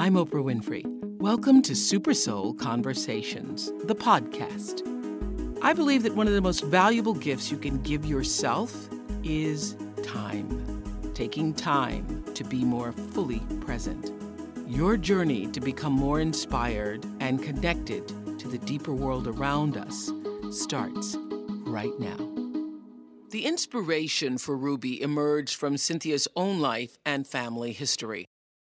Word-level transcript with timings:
I'm 0.00 0.14
Oprah 0.14 0.42
Winfrey. 0.42 0.82
Welcome 1.18 1.60
to 1.60 1.76
Super 1.76 2.14
Soul 2.14 2.54
Conversations, 2.54 3.70
the 3.84 3.94
podcast. 3.94 4.80
I 5.60 5.74
believe 5.74 6.04
that 6.04 6.16
one 6.16 6.26
of 6.26 6.32
the 6.32 6.40
most 6.40 6.64
valuable 6.64 7.12
gifts 7.12 7.50
you 7.50 7.58
can 7.58 7.82
give 7.82 8.06
yourself 8.06 8.88
is 9.22 9.76
time. 10.02 11.12
Taking 11.12 11.52
time 11.52 12.24
to 12.32 12.44
be 12.44 12.64
more 12.64 12.92
fully 12.92 13.40
present. 13.60 14.10
Your 14.66 14.96
journey 14.96 15.48
to 15.48 15.60
become 15.60 15.92
more 15.92 16.18
inspired 16.18 17.04
and 17.20 17.42
connected 17.42 18.08
to 18.38 18.48
the 18.48 18.56
deeper 18.56 18.94
world 18.94 19.28
around 19.28 19.76
us 19.76 20.10
starts 20.50 21.14
right 21.66 21.92
now. 22.00 22.16
The 23.32 23.44
inspiration 23.44 24.38
for 24.38 24.56
Ruby 24.56 25.02
emerged 25.02 25.56
from 25.56 25.76
Cynthia's 25.76 26.26
own 26.36 26.58
life 26.58 26.96
and 27.04 27.26
family 27.26 27.72
history. 27.72 28.29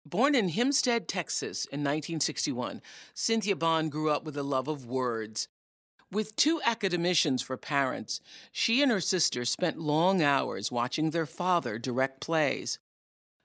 Born 0.05 0.35
in 0.35 0.49
Hempstead, 0.49 1.07
Texas 1.07 1.65
in 1.65 1.79
1961, 1.79 2.81
Cynthia 3.13 3.55
Bond 3.55 3.91
grew 3.91 4.09
up 4.09 4.25
with 4.25 4.35
a 4.35 4.43
love 4.43 4.67
of 4.67 4.85
words. 4.85 5.47
With 6.11 6.35
two 6.35 6.61
academicians 6.65 7.41
for 7.41 7.55
parents, 7.55 8.19
she 8.51 8.81
and 8.81 8.91
her 8.91 8.99
sister 8.99 9.45
spent 9.45 9.79
long 9.79 10.21
hours 10.21 10.71
watching 10.71 11.09
their 11.09 11.25
father 11.25 11.79
direct 11.79 12.19
plays. 12.19 12.79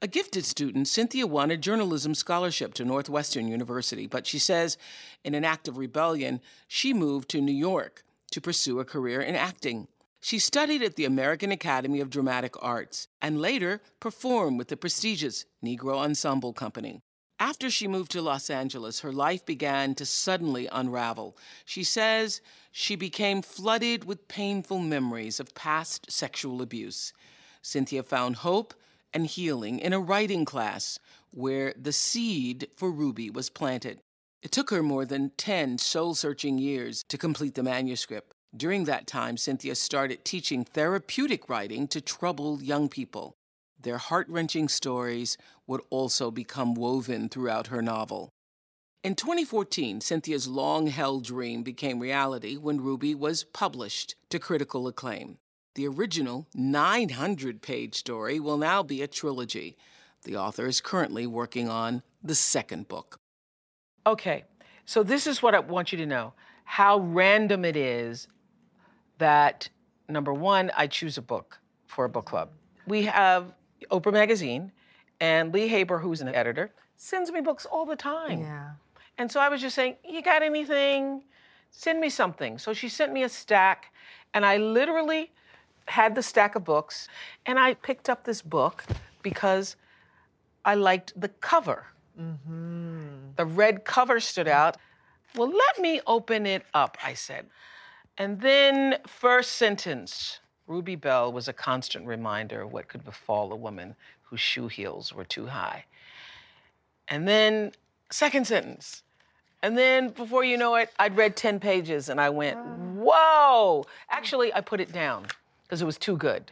A 0.02 0.08
gifted 0.08 0.44
student, 0.44 0.88
Cynthia 0.88 1.26
won 1.26 1.50
a 1.50 1.56
journalism 1.56 2.14
scholarship 2.14 2.74
to 2.74 2.84
Northwestern 2.84 3.48
University, 3.48 4.06
but 4.06 4.26
she 4.26 4.38
says, 4.38 4.76
in 5.24 5.34
an 5.34 5.44
act 5.44 5.68
of 5.68 5.78
rebellion, 5.78 6.40
she 6.66 6.92
moved 6.92 7.28
to 7.30 7.40
New 7.40 7.52
York 7.52 8.04
to 8.32 8.40
pursue 8.40 8.80
a 8.80 8.84
career 8.84 9.20
in 9.20 9.34
acting. 9.34 9.88
She 10.20 10.38
studied 10.38 10.82
at 10.82 10.96
the 10.96 11.04
American 11.04 11.52
Academy 11.52 12.00
of 12.00 12.10
Dramatic 12.10 12.54
Arts 12.62 13.08
and 13.22 13.40
later 13.40 13.80
performed 14.00 14.58
with 14.58 14.68
the 14.68 14.76
prestigious 14.76 15.44
Negro 15.64 15.96
Ensemble 15.96 16.52
Company. 16.52 17.00
After 17.40 17.70
she 17.70 17.86
moved 17.86 18.10
to 18.12 18.22
Los 18.22 18.50
Angeles, 18.50 19.00
her 19.00 19.12
life 19.12 19.46
began 19.46 19.94
to 19.94 20.04
suddenly 20.04 20.68
unravel. 20.72 21.36
She 21.64 21.84
says 21.84 22.40
she 22.72 22.96
became 22.96 23.42
flooded 23.42 24.04
with 24.04 24.26
painful 24.26 24.80
memories 24.80 25.38
of 25.38 25.54
past 25.54 26.10
sexual 26.10 26.62
abuse. 26.62 27.12
Cynthia 27.62 28.02
found 28.02 28.36
hope 28.36 28.74
and 29.14 29.24
healing 29.24 29.78
in 29.78 29.92
a 29.92 30.00
writing 30.00 30.44
class 30.44 30.98
where 31.30 31.72
the 31.80 31.92
seed 31.92 32.68
for 32.76 32.90
Ruby 32.90 33.30
was 33.30 33.50
planted. 33.50 34.00
It 34.42 34.50
took 34.50 34.70
her 34.70 34.82
more 34.82 35.04
than 35.04 35.30
10 35.36 35.78
soul 35.78 36.14
searching 36.14 36.58
years 36.58 37.04
to 37.04 37.18
complete 37.18 37.54
the 37.54 37.62
manuscript. 37.62 38.34
During 38.58 38.86
that 38.86 39.06
time, 39.06 39.36
Cynthia 39.36 39.76
started 39.76 40.24
teaching 40.24 40.64
therapeutic 40.64 41.48
writing 41.48 41.86
to 41.88 42.00
troubled 42.00 42.60
young 42.60 42.88
people. 42.88 43.36
Their 43.80 43.98
heart 43.98 44.28
wrenching 44.28 44.66
stories 44.66 45.38
would 45.68 45.80
also 45.90 46.32
become 46.32 46.74
woven 46.74 47.28
throughout 47.28 47.68
her 47.68 47.80
novel. 47.80 48.30
In 49.04 49.14
2014, 49.14 50.00
Cynthia's 50.00 50.48
long 50.48 50.88
held 50.88 51.24
dream 51.24 51.62
became 51.62 52.00
reality 52.00 52.56
when 52.56 52.80
Ruby 52.80 53.14
was 53.14 53.44
published 53.44 54.16
to 54.30 54.40
critical 54.40 54.88
acclaim. 54.88 55.38
The 55.76 55.86
original 55.86 56.48
900 56.52 57.62
page 57.62 57.94
story 57.94 58.40
will 58.40 58.58
now 58.58 58.82
be 58.82 59.02
a 59.02 59.06
trilogy. 59.06 59.76
The 60.24 60.36
author 60.36 60.66
is 60.66 60.80
currently 60.80 61.28
working 61.28 61.68
on 61.68 62.02
the 62.24 62.34
second 62.34 62.88
book. 62.88 63.20
Okay, 64.04 64.46
so 64.84 65.04
this 65.04 65.28
is 65.28 65.44
what 65.44 65.54
I 65.54 65.60
want 65.60 65.92
you 65.92 65.98
to 65.98 66.06
know 66.06 66.32
how 66.64 66.98
random 66.98 67.64
it 67.64 67.76
is 67.76 68.26
that 69.18 69.68
number 70.08 70.32
one, 70.32 70.70
I 70.76 70.86
choose 70.86 71.18
a 71.18 71.22
book 71.22 71.58
for 71.86 72.04
a 72.04 72.08
book 72.08 72.26
club. 72.26 72.50
We 72.86 73.02
have 73.04 73.52
Oprah 73.90 74.12
Magazine, 74.12 74.72
and 75.20 75.52
Leigh 75.52 75.68
Haber, 75.68 75.98
who's 75.98 76.20
an 76.20 76.28
editor, 76.28 76.72
sends 76.96 77.30
me 77.30 77.40
books 77.40 77.66
all 77.66 77.84
the 77.84 77.96
time. 77.96 78.40
Yeah. 78.40 78.70
And 79.18 79.30
so 79.30 79.40
I 79.40 79.48
was 79.48 79.60
just 79.60 79.74
saying, 79.74 79.96
You 80.04 80.22
got 80.22 80.42
anything? 80.42 81.22
Send 81.70 82.00
me 82.00 82.08
something. 82.08 82.58
So 82.58 82.72
she 82.72 82.88
sent 82.88 83.12
me 83.12 83.24
a 83.24 83.28
stack, 83.28 83.92
and 84.32 84.44
I 84.46 84.56
literally 84.56 85.32
had 85.86 86.14
the 86.14 86.22
stack 86.22 86.54
of 86.54 86.64
books, 86.64 87.08
and 87.46 87.58
I 87.58 87.74
picked 87.74 88.08
up 88.08 88.24
this 88.24 88.42
book 88.42 88.84
because 89.22 89.76
I 90.64 90.74
liked 90.74 91.18
the 91.20 91.28
cover. 91.28 91.86
Mm-hmm. 92.20 93.32
The 93.36 93.44
red 93.44 93.84
cover 93.84 94.20
stood 94.20 94.48
out. 94.48 94.76
Well, 95.36 95.50
let 95.50 95.78
me 95.78 96.00
open 96.06 96.46
it 96.46 96.64
up, 96.74 96.96
I 97.04 97.14
said. 97.14 97.46
And 98.18 98.40
then, 98.40 98.98
first 99.06 99.52
sentence 99.52 100.40
Ruby 100.66 100.96
Bell 100.96 101.32
was 101.32 101.46
a 101.48 101.52
constant 101.52 102.04
reminder 102.04 102.62
of 102.62 102.72
what 102.72 102.88
could 102.88 103.04
befall 103.04 103.52
a 103.52 103.56
woman 103.56 103.94
whose 104.22 104.40
shoe 104.40 104.68
heels 104.68 105.14
were 105.14 105.24
too 105.24 105.46
high. 105.46 105.84
And 107.06 107.26
then, 107.26 107.72
second 108.10 108.46
sentence. 108.46 109.02
And 109.62 109.78
then, 109.78 110.10
before 110.10 110.44
you 110.44 110.56
know 110.56 110.74
it, 110.74 110.90
I'd 110.98 111.16
read 111.16 111.36
10 111.36 111.60
pages 111.60 112.08
and 112.08 112.20
I 112.20 112.28
went, 112.28 112.58
whoa! 112.58 113.86
Actually, 114.10 114.52
I 114.52 114.60
put 114.60 114.80
it 114.80 114.92
down 114.92 115.26
because 115.62 115.80
it 115.80 115.86
was 115.86 115.96
too 115.96 116.16
good. 116.16 116.50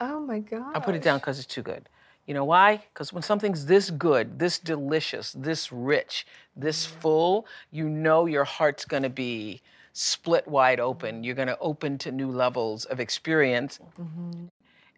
Oh 0.00 0.20
my 0.20 0.38
God. 0.38 0.74
I 0.74 0.80
put 0.80 0.94
it 0.94 1.02
down 1.02 1.18
because 1.18 1.38
it's 1.38 1.46
too 1.46 1.62
good. 1.62 1.88
You 2.26 2.34
know 2.34 2.44
why? 2.44 2.76
Because 2.92 3.12
when 3.12 3.22
something's 3.22 3.66
this 3.66 3.90
good, 3.90 4.38
this 4.38 4.58
delicious, 4.58 5.32
this 5.32 5.72
rich, 5.72 6.26
this 6.56 6.86
mm. 6.86 6.90
full, 7.00 7.46
you 7.72 7.88
know 7.88 8.26
your 8.26 8.44
heart's 8.44 8.84
gonna 8.84 9.10
be 9.10 9.60
split 9.92 10.46
wide 10.46 10.80
open. 10.80 11.24
You're 11.24 11.34
gonna 11.34 11.56
open 11.60 11.98
to 11.98 12.12
new 12.12 12.30
levels 12.30 12.84
of 12.86 13.00
experience. 13.00 13.78
Mm-hmm. 14.00 14.46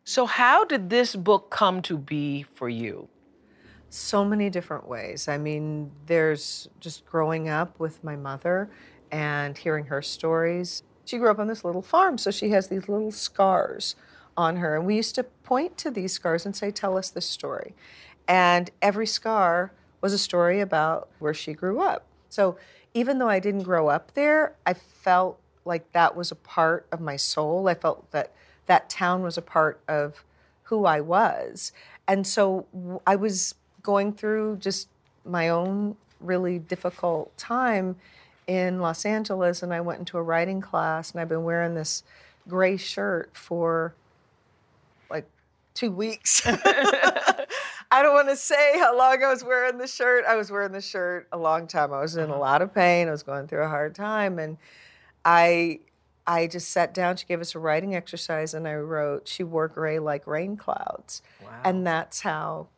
So, 0.04 0.26
how 0.26 0.64
did 0.64 0.90
this 0.90 1.14
book 1.14 1.50
come 1.50 1.80
to 1.82 1.96
be 1.96 2.44
for 2.54 2.68
you? 2.68 3.08
So 3.88 4.24
many 4.24 4.50
different 4.50 4.88
ways. 4.88 5.28
I 5.28 5.38
mean, 5.38 5.92
there's 6.06 6.68
just 6.80 7.06
growing 7.06 7.48
up 7.48 7.78
with 7.78 8.02
my 8.02 8.16
mother 8.16 8.70
and 9.10 9.56
hearing 9.56 9.84
her 9.86 10.02
stories. 10.02 10.82
She 11.04 11.18
grew 11.18 11.30
up 11.30 11.38
on 11.38 11.46
this 11.46 11.64
little 11.64 11.82
farm, 11.82 12.18
so 12.18 12.30
she 12.30 12.50
has 12.50 12.68
these 12.68 12.88
little 12.88 13.12
scars 13.12 13.94
on 14.36 14.56
her. 14.56 14.76
And 14.76 14.86
we 14.86 14.96
used 14.96 15.14
to 15.16 15.24
point 15.24 15.76
to 15.78 15.90
these 15.90 16.12
scars 16.12 16.46
and 16.46 16.56
say, 16.56 16.70
Tell 16.70 16.96
us 16.96 17.10
this 17.10 17.28
story. 17.28 17.74
And 18.26 18.70
every 18.80 19.06
scar 19.06 19.72
was 20.00 20.12
a 20.12 20.18
story 20.18 20.60
about 20.60 21.08
where 21.18 21.34
she 21.34 21.52
grew 21.52 21.80
up. 21.80 22.06
So 22.28 22.56
even 22.94 23.18
though 23.18 23.28
I 23.28 23.38
didn't 23.38 23.62
grow 23.62 23.88
up 23.88 24.14
there, 24.14 24.54
I 24.66 24.74
felt 24.74 25.38
like 25.64 25.90
that 25.92 26.16
was 26.16 26.30
a 26.30 26.36
part 26.36 26.86
of 26.92 27.00
my 27.00 27.16
soul. 27.16 27.68
I 27.68 27.74
felt 27.74 28.10
that 28.10 28.32
that 28.66 28.90
town 28.90 29.22
was 29.22 29.38
a 29.38 29.42
part 29.42 29.80
of 29.88 30.24
who 30.64 30.84
I 30.84 31.00
was. 31.00 31.72
And 32.06 32.26
so 32.26 32.66
I 33.06 33.16
was 33.16 33.54
going 33.82 34.12
through 34.12 34.56
just 34.56 34.88
my 35.24 35.48
own 35.48 35.96
really 36.20 36.58
difficult 36.58 37.36
time 37.36 37.96
in 38.46 38.80
Los 38.80 39.04
Angeles, 39.04 39.62
and 39.62 39.72
I 39.72 39.80
went 39.80 40.00
into 40.00 40.18
a 40.18 40.22
writing 40.22 40.60
class, 40.60 41.12
and 41.12 41.20
I've 41.20 41.28
been 41.28 41.44
wearing 41.44 41.74
this 41.74 42.02
gray 42.48 42.76
shirt 42.76 43.30
for 43.34 43.94
like 45.08 45.26
two 45.74 45.90
weeks. 45.90 46.46
I 47.92 48.02
don't 48.02 48.14
want 48.14 48.30
to 48.30 48.36
say 48.36 48.78
how 48.78 48.96
long 48.96 49.22
I 49.22 49.28
was 49.28 49.44
wearing 49.44 49.76
the 49.76 49.86
shirt. 49.86 50.24
I 50.26 50.34
was 50.34 50.50
wearing 50.50 50.72
the 50.72 50.80
shirt 50.80 51.28
a 51.30 51.36
long 51.36 51.66
time. 51.66 51.92
I 51.92 52.00
was 52.00 52.16
in 52.16 52.22
a 52.22 52.32
uh-huh. 52.32 52.40
lot 52.40 52.62
of 52.62 52.74
pain. 52.74 53.06
I 53.06 53.10
was 53.10 53.22
going 53.22 53.46
through 53.46 53.62
a 53.64 53.68
hard 53.68 53.94
time, 53.94 54.38
and 54.38 54.56
I 55.26 55.80
I 56.26 56.46
just 56.46 56.70
sat 56.70 56.94
down. 56.94 57.16
She 57.16 57.26
gave 57.26 57.42
us 57.42 57.54
a 57.54 57.58
writing 57.58 57.94
exercise, 57.94 58.54
and 58.54 58.66
I 58.66 58.76
wrote, 58.76 59.28
"She 59.28 59.44
wore 59.44 59.68
gray 59.68 59.98
like 59.98 60.26
rain 60.26 60.56
clouds," 60.56 61.20
and 61.64 61.86
that's 61.86 62.22
how 62.22 62.68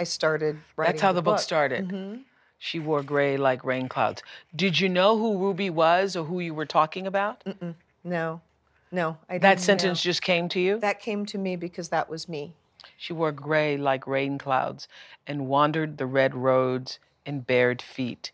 I 0.00 0.04
started 0.04 0.58
writing. 0.76 0.94
That's 0.94 1.02
how 1.02 1.12
the 1.12 1.22
book 1.22 1.40
started. 1.40 1.88
Mm-hmm. 1.88 2.22
She 2.58 2.78
wore 2.78 3.02
gray 3.02 3.36
like 3.36 3.64
rain 3.64 3.90
clouds. 3.90 4.22
Did 4.56 4.80
you 4.80 4.88
know 4.88 5.18
who 5.18 5.36
Ruby 5.36 5.68
was 5.68 6.16
or 6.16 6.24
who 6.24 6.40
you 6.40 6.54
were 6.54 6.64
talking 6.64 7.06
about? 7.06 7.44
No, 8.04 8.40
no, 8.90 9.18
I 9.28 9.34
didn't. 9.34 9.42
That 9.42 9.58
know. 9.58 9.62
sentence 9.62 10.02
just 10.02 10.22
came 10.22 10.48
to 10.48 10.60
you? 10.60 10.78
that 10.78 10.98
came 10.98 11.26
to 11.26 11.36
me 11.36 11.56
because 11.56 11.90
that 11.90 12.08
was 12.08 12.26
me. 12.26 12.54
She 12.96 13.12
wore 13.12 13.32
gray 13.32 13.76
like 13.76 14.06
rain 14.06 14.38
clouds 14.38 14.88
and 15.26 15.48
wandered 15.48 15.98
the 15.98 16.06
red 16.06 16.34
roads 16.34 16.98
in 17.24 17.40
bared 17.40 17.82
feet, 17.82 18.32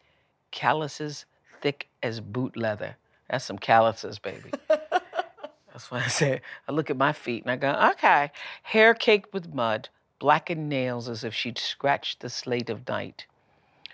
calluses 0.51 1.27
thick 1.61 1.89
as 2.03 2.21
boot 2.21 2.57
leather. 2.57 2.97
That's 3.29 3.45
some 3.45 3.59
calluses, 3.59 4.19
baby. 4.19 4.53
That's 4.69 5.91
why 5.91 6.01
I 6.01 6.09
say, 6.09 6.41
I 6.69 6.73
look 6.73 6.91
at 6.91 6.97
my 6.97 7.13
feet 7.13 7.45
and 7.45 7.53
I 7.53 7.57
go, 7.57 7.91
okay. 7.93 8.31
Hair 8.63 8.95
caked 8.95 9.33
with 9.33 9.55
mud, 9.55 9.89
blackened 10.19 10.69
nails 10.69 11.09
as 11.09 11.25
if 11.25 11.35
she'd 11.35 11.59
scratched 11.59 12.21
the 12.21 12.31
slate 12.31 12.71
of 12.71 12.89
night. 12.89 13.27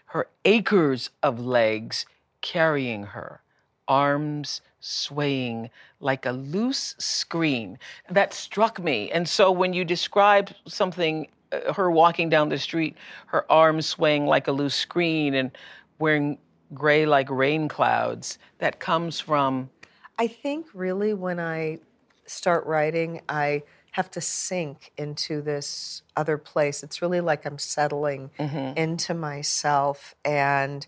Her 0.07 0.29
acres 0.45 1.11
of 1.23 1.41
legs 1.41 2.07
carrying 2.41 3.05
her, 3.05 3.41
arms 3.89 4.61
swaying 4.81 5.71
like 6.01 6.27
a 6.27 6.33
loose 6.33 6.95
screen. 6.99 7.79
That 8.11 8.35
struck 8.35 8.79
me. 8.79 9.11
And 9.11 9.29
so 9.29 9.51
when 9.51 9.73
you 9.73 9.85
describe 9.85 10.51
something, 10.67 11.29
uh, 11.53 11.73
her 11.73 11.91
walking 11.91 12.29
down 12.29 12.49
the 12.49 12.59
street, 12.59 12.97
her 13.27 13.51
arms 13.51 13.87
swaying 13.87 14.27
like 14.27 14.49
a 14.49 14.53
loose 14.53 14.75
screen 14.75 15.35
and 15.35 15.51
wearing 15.99 16.39
gray 16.73 17.07
like 17.07 17.31
rain 17.31 17.69
clouds, 17.69 18.39
that 18.59 18.81
comes 18.81 19.21
from 19.21 19.71
I 20.19 20.29
think 20.29 20.67
really 20.75 21.13
when 21.13 21.41
I 21.41 21.79
start 22.27 22.65
writing, 22.67 23.21
I 23.29 23.63
have 23.93 24.11
to 24.13 24.21
sink 24.21 24.93
into 24.97 25.41
this 25.43 26.03
other 26.17 26.39
place. 26.39 26.83
It's 26.83 27.03
really 27.03 27.21
like 27.21 27.45
I'm 27.45 27.59
settling 27.59 28.31
into 28.77 29.15
myself 29.15 30.15
and 30.25 30.87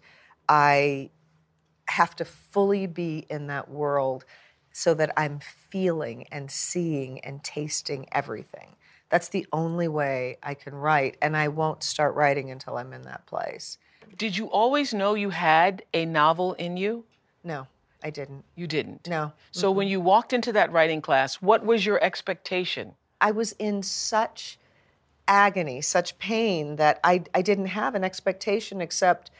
I 0.48 1.10
have 1.88 2.16
to 2.16 2.24
fully 2.24 2.86
be 2.86 3.26
in 3.28 3.46
that 3.48 3.70
world 3.70 4.24
so 4.72 4.92
that 4.94 5.12
I'm 5.16 5.40
feeling 5.40 6.26
and 6.30 6.50
seeing 6.50 7.20
and 7.20 7.42
tasting 7.42 8.06
everything. 8.12 8.76
That's 9.08 9.28
the 9.28 9.46
only 9.52 9.88
way 9.88 10.36
I 10.42 10.54
can 10.54 10.74
write, 10.74 11.16
and 11.22 11.36
I 11.36 11.48
won't 11.48 11.82
start 11.82 12.14
writing 12.14 12.50
until 12.50 12.76
I'm 12.76 12.92
in 12.92 13.02
that 13.02 13.24
place. 13.26 13.78
Did 14.18 14.36
you 14.36 14.50
always 14.50 14.92
know 14.92 15.14
you 15.14 15.30
had 15.30 15.84
a 15.94 16.04
novel 16.04 16.54
in 16.54 16.76
you? 16.76 17.04
No, 17.44 17.66
I 18.02 18.10
didn't. 18.10 18.44
You 18.54 18.66
didn't. 18.66 19.08
No. 19.08 19.32
So 19.52 19.70
when 19.70 19.88
you 19.88 20.00
walked 20.00 20.32
into 20.32 20.52
that 20.52 20.72
writing 20.72 21.00
class, 21.00 21.36
what 21.36 21.64
was 21.64 21.86
your 21.86 22.02
expectation? 22.02 22.94
I 23.20 23.30
was 23.30 23.52
in 23.52 23.82
such 23.82 24.58
agony, 25.28 25.80
such 25.80 26.18
pain 26.18 26.76
that 26.76 27.00
I, 27.02 27.24
I 27.34 27.42
didn't 27.42 27.66
have 27.66 27.94
an 27.94 28.04
expectation 28.04 28.80
except 28.80 29.30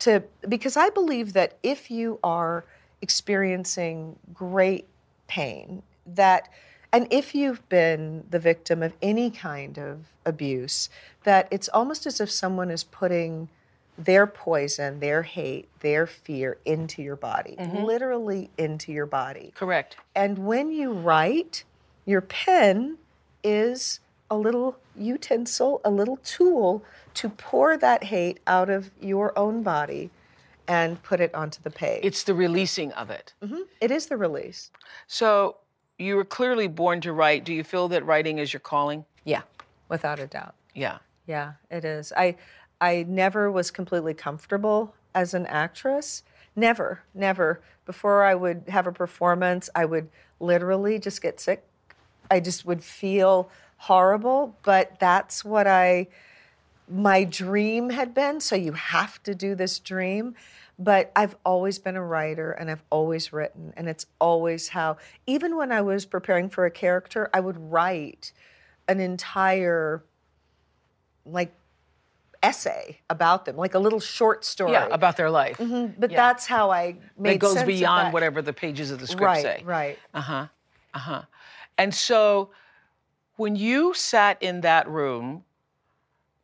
to, 0.00 0.22
because 0.48 0.76
I 0.76 0.90
believe 0.90 1.32
that 1.32 1.56
if 1.62 1.90
you 1.90 2.18
are 2.22 2.64
experiencing 3.02 4.18
great 4.32 4.86
pain, 5.26 5.82
that, 6.06 6.48
and 6.92 7.06
if 7.10 7.34
you've 7.34 7.66
been 7.68 8.24
the 8.30 8.38
victim 8.38 8.82
of 8.82 8.92
any 9.02 9.30
kind 9.30 9.78
of 9.78 10.00
abuse, 10.24 10.88
that 11.24 11.48
it's 11.50 11.68
almost 11.68 12.06
as 12.06 12.20
if 12.20 12.30
someone 12.30 12.70
is 12.70 12.84
putting 12.84 13.48
their 13.98 14.26
poison, 14.26 15.00
their 15.00 15.22
hate, 15.22 15.68
their 15.80 16.06
fear 16.06 16.58
into 16.64 17.02
your 17.02 17.16
body, 17.16 17.56
mm-hmm. 17.58 17.84
literally 17.84 18.50
into 18.58 18.92
your 18.92 19.06
body. 19.06 19.52
Correct. 19.54 19.96
And 20.14 20.38
when 20.38 20.70
you 20.70 20.92
write, 20.92 21.64
your 22.04 22.20
pen 22.20 22.98
is 23.42 24.00
a 24.30 24.36
little 24.36 24.76
utensil, 24.96 25.80
a 25.84 25.90
little 25.90 26.18
tool 26.18 26.84
to 27.16 27.28
pour 27.30 27.76
that 27.76 28.04
hate 28.04 28.38
out 28.46 28.68
of 28.70 28.90
your 29.00 29.36
own 29.38 29.62
body 29.62 30.10
and 30.68 31.02
put 31.02 31.20
it 31.20 31.34
onto 31.34 31.62
the 31.62 31.70
page. 31.70 32.00
It's 32.04 32.24
the 32.24 32.34
releasing 32.34 32.92
of 32.92 33.10
it. 33.10 33.32
Mhm. 33.42 33.62
It 33.80 33.90
is 33.90 34.06
the 34.06 34.16
release. 34.16 34.70
So 35.06 35.56
you 35.98 36.16
were 36.16 36.24
clearly 36.24 36.68
born 36.68 37.00
to 37.02 37.12
write. 37.12 37.44
Do 37.44 37.54
you 37.54 37.64
feel 37.64 37.88
that 37.88 38.04
writing 38.04 38.38
is 38.38 38.52
your 38.52 38.60
calling? 38.60 39.04
Yeah, 39.24 39.42
without 39.88 40.18
a 40.18 40.26
doubt. 40.26 40.54
Yeah. 40.74 40.98
Yeah, 41.26 41.54
it 41.70 41.84
is. 41.84 42.12
I 42.16 42.36
I 42.80 43.04
never 43.08 43.50
was 43.50 43.70
completely 43.70 44.12
comfortable 44.12 44.94
as 45.14 45.32
an 45.32 45.46
actress. 45.46 46.22
Never, 46.54 47.02
never. 47.14 47.60
Before 47.86 48.22
I 48.24 48.34
would 48.34 48.64
have 48.68 48.86
a 48.86 48.92
performance, 48.92 49.70
I 49.74 49.86
would 49.86 50.08
literally 50.40 50.98
just 50.98 51.22
get 51.22 51.40
sick. 51.40 51.64
I 52.30 52.40
just 52.40 52.66
would 52.66 52.84
feel 52.84 53.48
horrible, 53.78 54.56
but 54.62 54.98
that's 54.98 55.44
what 55.44 55.66
I 55.66 56.08
my 56.88 57.24
dream 57.24 57.90
had 57.90 58.14
been, 58.14 58.40
so 58.40 58.56
you 58.56 58.72
have 58.72 59.22
to 59.24 59.34
do 59.34 59.54
this 59.54 59.78
dream. 59.78 60.34
But 60.78 61.10
I've 61.16 61.36
always 61.44 61.78
been 61.78 61.96
a 61.96 62.04
writer 62.04 62.52
and 62.52 62.70
I've 62.70 62.82
always 62.90 63.32
written, 63.32 63.72
and 63.78 63.88
it's 63.88 64.04
always 64.20 64.68
how, 64.68 64.98
even 65.26 65.56
when 65.56 65.72
I 65.72 65.80
was 65.80 66.04
preparing 66.04 66.50
for 66.50 66.66
a 66.66 66.70
character, 66.70 67.30
I 67.32 67.40
would 67.40 67.72
write 67.72 68.32
an 68.86 69.00
entire, 69.00 70.02
like, 71.24 71.54
essay 72.42 72.98
about 73.08 73.46
them, 73.46 73.56
like 73.56 73.72
a 73.72 73.78
little 73.78 74.00
short 74.00 74.44
story. 74.44 74.72
Yeah, 74.72 74.86
about 74.90 75.16
their 75.16 75.30
life. 75.30 75.56
Mhm, 75.56 75.94
But 75.98 76.10
yeah. 76.10 76.16
that's 76.16 76.44
how 76.46 76.70
I 76.70 76.96
made 77.16 77.36
It 77.36 77.38
goes 77.38 77.62
beyond 77.62 78.12
whatever 78.12 78.42
the 78.42 78.52
pages 78.52 78.90
of 78.90 79.00
the 79.00 79.06
script 79.06 79.22
Right, 79.22 79.42
say. 79.42 79.62
right. 79.64 79.98
Uh 80.12 80.20
huh. 80.20 80.46
Uh 80.92 80.98
huh. 80.98 81.22
And 81.78 81.94
so 81.94 82.50
when 83.36 83.56
you 83.56 83.94
sat 83.94 84.40
in 84.42 84.60
that 84.60 84.86
room 84.88 85.44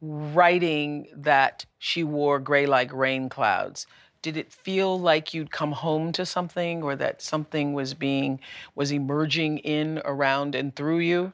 writing 0.02 1.06
that 1.14 1.64
she 1.78 2.04
wore 2.04 2.40
gray 2.40 2.66
like 2.66 2.92
rain 2.92 3.28
clouds, 3.28 3.86
did 4.20 4.36
it 4.36 4.52
feel 4.52 4.98
like 4.98 5.32
you'd 5.32 5.50
come 5.50 5.72
home 5.72 6.12
to 6.12 6.26
something 6.26 6.82
or 6.82 6.94
that 6.96 7.22
something 7.22 7.72
was 7.72 7.94
being 7.94 8.38
was 8.74 8.92
emerging 8.92 9.58
in 9.58 10.02
around 10.04 10.54
and 10.54 10.74
through 10.76 10.98
you? 10.98 11.32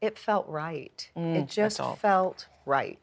It 0.00 0.18
felt 0.18 0.46
right. 0.48 1.08
Mm, 1.16 1.36
it 1.36 1.48
just 1.48 1.80
felt 1.98 2.46
right. 2.66 2.98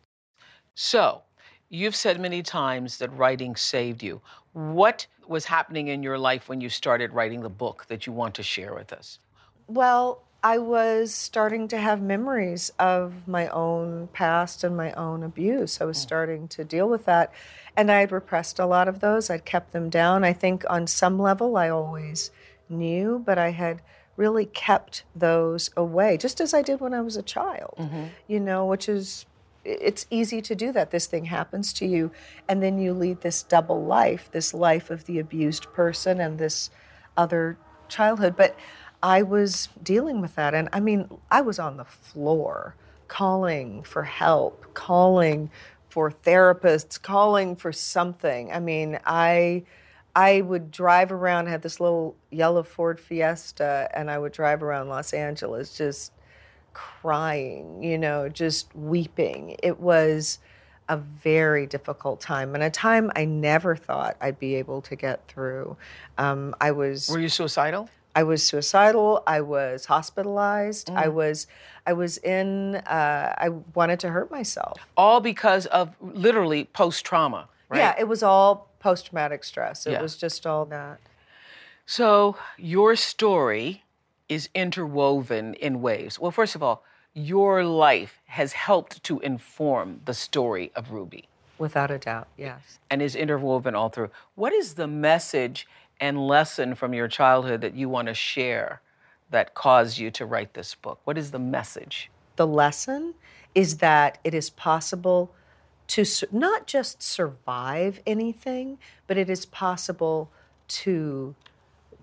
So, 0.75 1.21
you've 1.69 1.95
said 1.95 2.19
many 2.19 2.43
times 2.43 2.97
that 2.97 3.11
writing 3.17 3.55
saved 3.55 4.03
you. 4.03 4.21
What 4.53 5.05
was 5.27 5.45
happening 5.45 5.87
in 5.87 6.03
your 6.03 6.17
life 6.17 6.47
when 6.47 6.61
you 6.61 6.69
started 6.69 7.11
writing 7.11 7.41
the 7.41 7.49
book 7.49 7.85
that 7.87 8.05
you 8.05 8.13
want 8.13 8.35
to 8.35 8.43
share 8.43 8.73
with 8.73 8.93
us? 8.93 9.19
Well, 9.67 10.24
I 10.45 10.59
was 10.59 11.11
starting 11.11 11.67
to 11.69 11.77
have 11.79 12.03
memories 12.03 12.71
of 12.77 13.27
my 13.27 13.47
own 13.47 14.09
past 14.13 14.63
and 14.63 14.77
my 14.77 14.91
own 14.91 15.23
abuse. 15.23 15.81
I 15.81 15.85
was 15.85 15.97
hmm. 15.97 16.03
starting 16.03 16.47
to 16.49 16.63
deal 16.63 16.87
with 16.87 17.05
that. 17.05 17.31
And 17.75 17.91
I 17.91 18.01
had 18.01 18.11
repressed 18.11 18.59
a 18.59 18.67
lot 18.67 18.87
of 18.87 18.99
those. 18.99 19.31
I'd 19.31 19.43
kept 19.43 19.73
them 19.73 19.89
down. 19.89 20.23
I 20.23 20.33
think 20.33 20.63
on 20.69 20.85
some 20.85 21.17
level 21.17 21.57
I 21.57 21.69
always 21.69 22.29
knew, 22.69 23.23
but 23.25 23.39
I 23.39 23.49
had 23.51 23.81
really 24.17 24.45
kept 24.45 25.03
those 25.15 25.71
away, 25.75 26.15
just 26.15 26.39
as 26.39 26.53
I 26.53 26.61
did 26.61 26.79
when 26.79 26.93
I 26.93 27.01
was 27.01 27.17
a 27.17 27.23
child, 27.23 27.73
mm-hmm. 27.79 28.05
you 28.27 28.39
know, 28.39 28.67
which 28.67 28.87
is. 28.87 29.25
It's 29.67 30.05
easy 30.11 30.43
to 30.43 30.53
do 30.53 30.71
that. 30.73 30.91
This 30.91 31.07
thing 31.07 31.25
happens 31.25 31.73
to 31.73 31.87
you, 31.87 32.11
and 32.47 32.61
then 32.61 32.77
you 32.77 32.93
lead 32.93 33.21
this 33.21 33.41
double 33.41 33.83
life 33.83 34.29
this 34.31 34.53
life 34.53 34.91
of 34.91 35.05
the 35.05 35.17
abused 35.17 35.73
person 35.73 36.21
and 36.21 36.37
this 36.37 36.69
other 37.17 37.57
childhood. 37.87 38.35
But 38.35 38.55
I 39.05 39.21
was 39.21 39.69
dealing 39.83 40.19
with 40.19 40.33
that. 40.33 40.55
And 40.55 40.67
I 40.73 40.79
mean, 40.79 41.07
I 41.29 41.41
was 41.41 41.59
on 41.59 41.77
the 41.77 41.85
floor 41.85 42.75
calling 43.07 43.83
for 43.83 44.01
help, 44.01 44.73
calling 44.73 45.51
for 45.89 46.09
therapists, 46.09 46.99
calling 46.99 47.55
for 47.55 47.71
something. 47.71 48.51
I 48.51 48.59
mean, 48.59 48.99
I. 49.05 49.63
I 50.17 50.39
would 50.39 50.71
drive 50.71 51.11
around, 51.11 51.47
had 51.47 51.61
this 51.61 51.81
little 51.81 52.15
yellow 52.31 52.63
Ford 52.63 53.01
Fiesta, 53.01 53.89
and 53.93 54.09
I 54.09 54.17
would 54.17 54.31
drive 54.31 54.63
around 54.63 54.87
Los 54.87 55.11
Angeles 55.11 55.77
just 55.77 56.13
crying, 56.71 57.83
you 57.83 57.97
know, 57.97 58.29
just 58.29 58.73
weeping. 58.73 59.57
It 59.61 59.77
was 59.77 60.39
a 60.87 60.95
very 60.95 61.67
difficult 61.67 62.21
time 62.21 62.55
and 62.55 62.63
a 62.63 62.69
time 62.69 63.11
I 63.13 63.25
never 63.25 63.75
thought 63.75 64.15
I'd 64.21 64.39
be 64.39 64.55
able 64.55 64.81
to 64.83 64.95
get 64.95 65.27
through. 65.27 65.75
Um, 66.17 66.55
I 66.61 66.71
was 66.71 67.09
Were 67.09 67.19
you 67.19 67.27
suicidal? 67.27 67.89
I 68.15 68.23
was 68.23 68.41
suicidal. 68.43 69.21
I 69.27 69.41
was 69.41 69.85
hospitalized. 69.85 70.89
I 70.89 71.09
was 71.09 71.47
I 71.85 71.93
was 71.93 72.17
in. 72.19 72.75
Uh, 72.75 73.33
I 73.37 73.49
wanted 73.73 73.99
to 73.99 74.09
hurt 74.09 74.31
myself. 74.31 74.79
All 74.97 75.19
because 75.19 75.65
of 75.67 75.93
literally 76.01 76.63
post 76.63 77.05
trauma, 77.05 77.49
right? 77.69 77.79
Yeah, 77.79 77.95
it 77.99 78.07
was 78.07 78.23
all 78.23 78.69
post 78.79 79.07
traumatic 79.07 79.43
stress. 79.43 79.85
It 79.85 79.91
Yeah. 79.91 80.01
was 80.01 80.15
just 80.17 80.47
all 80.47 80.65
that. 80.67 80.99
So 81.85 82.37
your 82.57 82.95
story 82.95 83.83
is 84.29 84.49
interwoven 84.55 85.53
in 85.55 85.81
ways. 85.81 86.17
Well, 86.19 86.31
first 86.31 86.55
of 86.55 86.63
all, 86.63 86.83
your 87.13 87.63
life 87.63 88.19
has 88.27 88.53
helped 88.53 89.03
to 89.03 89.19
inform 89.19 90.01
the 90.05 90.13
story 90.13 90.71
of 90.75 90.91
Ruby 90.91 91.29
Without 91.59 91.91
a 91.91 91.97
doubt, 91.99 92.27
yes. 92.35 92.79
and 92.89 93.01
is 93.01 93.15
interwoven 93.15 93.75
all 93.75 93.89
through. 93.89 94.09
What 94.33 94.51
is 94.51 94.73
the 94.73 94.87
message 94.87 95.67
and 95.99 96.27
lesson 96.27 96.75
from 96.75 96.93
your 96.93 97.07
childhood 97.07 97.61
that 97.61 97.75
you 97.75 97.89
want 97.89 98.07
to 98.07 98.13
share 98.13 98.81
that 99.29 99.53
caused 99.53 99.97
you 99.97 100.11
to 100.11 100.25
write 100.25 100.53
this 100.53 100.75
book? 100.75 100.99
What 101.03 101.17
is 101.17 101.31
the 101.31 101.39
message? 101.39 102.09
The 102.35 102.47
lesson 102.47 103.15
is 103.53 103.77
that 103.77 104.17
it 104.23 104.33
is 104.33 104.49
possible 104.49 105.31
to 105.87 106.03
su- 106.03 106.27
not 106.31 106.67
just 106.67 107.01
survive 107.01 108.01
anything, 108.05 108.77
but 109.07 109.17
it 109.17 109.29
is 109.29 109.45
possible 109.45 110.29
to 110.67 111.35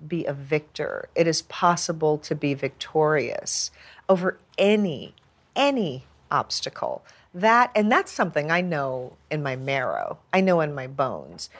be 0.06 0.24
a 0.24 0.32
victor. 0.32 1.08
It 1.14 1.26
is 1.26 1.42
possible 1.42 2.18
to 2.18 2.34
be 2.34 2.54
victorious 2.54 3.70
over 4.08 4.38
any 4.58 5.14
any 5.54 6.04
obstacle. 6.30 7.04
That 7.34 7.70
and 7.74 7.90
that's 7.90 8.10
something 8.10 8.50
I 8.50 8.60
know 8.60 9.14
in 9.30 9.42
my 9.42 9.56
marrow. 9.56 10.18
I 10.32 10.40
know 10.40 10.60
in 10.60 10.74
my 10.74 10.86
bones. 10.86 11.50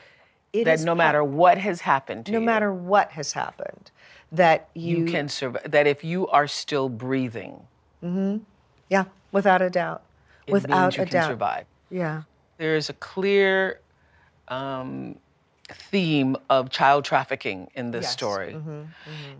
It 0.53 0.65
That 0.65 0.81
no 0.81 0.95
matter 0.95 1.25
what 1.25 1.57
has 1.59 1.81
happened 1.81 2.27
to 2.27 2.33
you. 2.33 2.39
no 2.39 2.41
you, 2.41 2.47
matter 2.47 2.73
what 2.73 3.13
has 3.13 3.33
happened, 3.33 3.91
that 4.31 4.69
you, 4.75 4.99
you 4.99 5.05
can 5.07 5.29
survive. 5.29 5.71
That 5.71 5.87
if 5.87 6.05
you 6.05 6.29
are 6.29 6.47
still 6.47 6.89
breathing, 6.91 7.67
yeah, 8.91 9.05
without 9.33 9.63
a 9.63 9.71
doubt, 9.71 10.03
it 10.47 10.53
without 10.53 10.95
a 10.99 11.05
can 11.05 11.09
doubt, 11.09 11.29
survive. 11.29 11.67
yeah. 11.91 12.23
there 12.59 12.77
is 12.77 12.91
a 12.91 12.93
clear 12.95 13.81
um, 14.49 15.17
theme 15.71 16.37
of 16.51 16.69
child 16.69 17.05
trafficking 17.07 17.71
in 17.75 17.91
this 17.93 18.05
Yes. 18.05 18.13
story, 18.13 18.53
Mhm, 18.55 18.89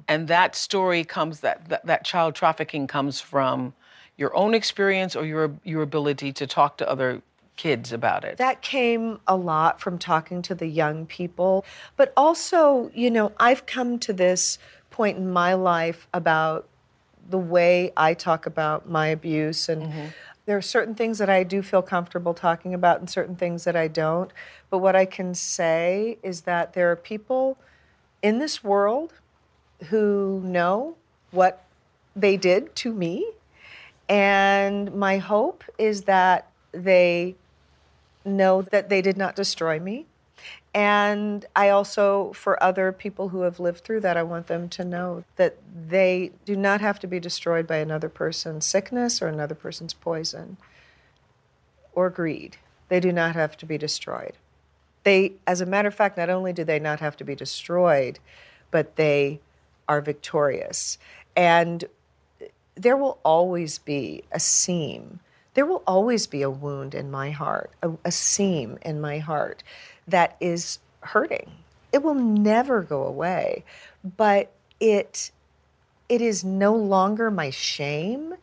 and 0.09 0.29
that 0.29 0.57
story 0.57 1.05
comes 1.05 1.41
that, 1.41 1.69
that 1.69 1.85
that 1.85 2.05
child 2.05 2.35
trafficking 2.35 2.87
comes 2.87 3.21
from 3.21 3.75
your 4.17 4.35
own 4.35 4.55
experience 4.55 5.15
or 5.15 5.27
your 5.27 5.51
your 5.63 5.83
ability 5.83 6.33
to 6.33 6.47
talk 6.47 6.79
to 6.79 6.89
other 6.89 7.21
kids 7.57 7.93
about 7.93 8.25
it. 8.25 8.39
That 8.39 8.63
came 8.63 9.21
a 9.27 9.37
lot 9.37 9.81
from 9.81 9.99
talking 9.99 10.43
to 10.43 10.55
the 10.55 10.67
young 10.67 11.07
people. 11.07 11.65
But 11.97 12.13
also, 12.17 12.91
you 12.95 13.11
know, 13.11 13.33
I've 13.39 13.67
come 13.67 13.99
to 14.01 14.13
this 14.13 14.59
point 14.91 15.19
in 15.19 15.31
my 15.31 15.55
life 15.55 16.09
about 16.13 16.69
the 17.29 17.39
way 17.39 17.93
I 17.97 18.15
talk 18.15 18.47
about 18.47 18.89
my 18.89 19.07
abuse 19.07 19.69
and 19.69 19.85
mm-hmm. 19.85 20.07
there 20.45 20.57
are 20.57 20.63
certain 20.63 20.95
things 20.95 21.19
that 21.19 21.31
I 21.31 21.45
do 21.45 21.63
feel 21.63 21.83
comfortable 21.83 22.35
talking 22.35 22.75
about 22.75 22.99
and 22.99 23.09
certain 23.09 23.37
things 23.37 23.65
that 23.65 23.77
I 23.77 23.87
don't. 23.89 24.33
But 24.71 24.79
what 24.79 24.97
I 24.97 25.05
can 25.05 25.35
say 25.35 26.19
is 26.23 26.43
that 26.43 26.73
there 26.73 26.91
are 26.91 26.97
people 26.97 27.59
in 28.23 28.39
this 28.39 28.65
world 28.65 29.15
who 29.85 30.43
know 30.45 30.97
what 31.31 31.65
they 32.15 32.37
did 32.37 32.75
to 32.77 32.93
me. 32.93 33.27
And 34.09 34.95
my 34.95 35.19
hope 35.19 35.65
is 35.79 36.03
that 36.03 36.49
they 36.73 37.37
know 38.25 38.63
that 38.63 38.89
they 38.89 39.03
did 39.03 39.17
not 39.17 39.37
destroy 39.37 39.79
me. 39.79 40.07
And 40.75 41.45
I 41.55 41.69
also, 41.69 42.33
for 42.33 42.61
other 42.63 42.93
people 42.93 43.29
who 43.29 43.43
have 43.43 43.61
lived 43.61 43.85
through 43.85 44.01
that, 44.01 44.17
I 44.17 44.23
want 44.23 44.47
them 44.47 44.69
to 44.71 44.85
know 44.85 45.25
that 45.37 45.57
they 45.89 46.33
do 46.45 46.57
not 46.57 46.81
have 46.81 46.99
to 47.01 47.07
be 47.07 47.21
destroyed 47.21 47.67
by 47.67 47.77
another 47.77 48.09
person's 48.09 48.65
sickness 48.65 49.21
or 49.21 49.29
another 49.29 49.55
person's 49.55 49.93
poison 49.93 50.57
or 51.93 52.09
greed. 52.09 52.57
They 52.89 53.01
do 53.01 53.13
not 53.13 53.35
have 53.35 53.57
to 53.59 53.67
be 53.67 53.77
destroyed. 53.77 54.33
They, 55.05 55.33
as 55.47 55.61
a 55.61 55.67
matter 55.67 55.89
of 55.89 55.95
fact, 55.95 56.17
not 56.17 56.31
only 56.31 56.53
do 56.53 56.65
they 56.65 56.79
not 56.79 57.01
have 57.01 57.17
to 57.19 57.25
be 57.25 57.35
destroyed, 57.35 58.19
but 58.71 58.97
they 58.97 59.41
are 59.89 60.01
victorious. 60.01 60.97
And 61.37 61.85
there 62.75 62.97
will 62.97 63.19
always 63.25 63.79
be 63.79 64.25
a 64.33 64.41
seam. 64.41 65.21
There 65.55 65.67
will 65.67 65.83
always 65.87 66.27
be 66.27 66.43
a 66.43 66.51
wound 66.51 66.95
in 66.95 67.11
my 67.11 67.31
heart, 67.31 67.71
a, 67.83 67.93
a 68.05 68.13
seam 68.13 68.79
in 68.83 69.01
my 69.01 69.19
heart 69.19 69.63
that 70.09 70.37
is 70.41 70.79
hurting. 71.01 71.51
It 71.93 72.03
will 72.03 72.15
never 72.15 72.83
go 72.83 73.05
away, 73.05 73.65
but 74.03 74.53
it 74.81 75.31
it 76.09 76.21
is 76.21 76.45
no 76.45 76.75
longer 76.75 77.31
my 77.31 77.51
shame. 77.51 78.35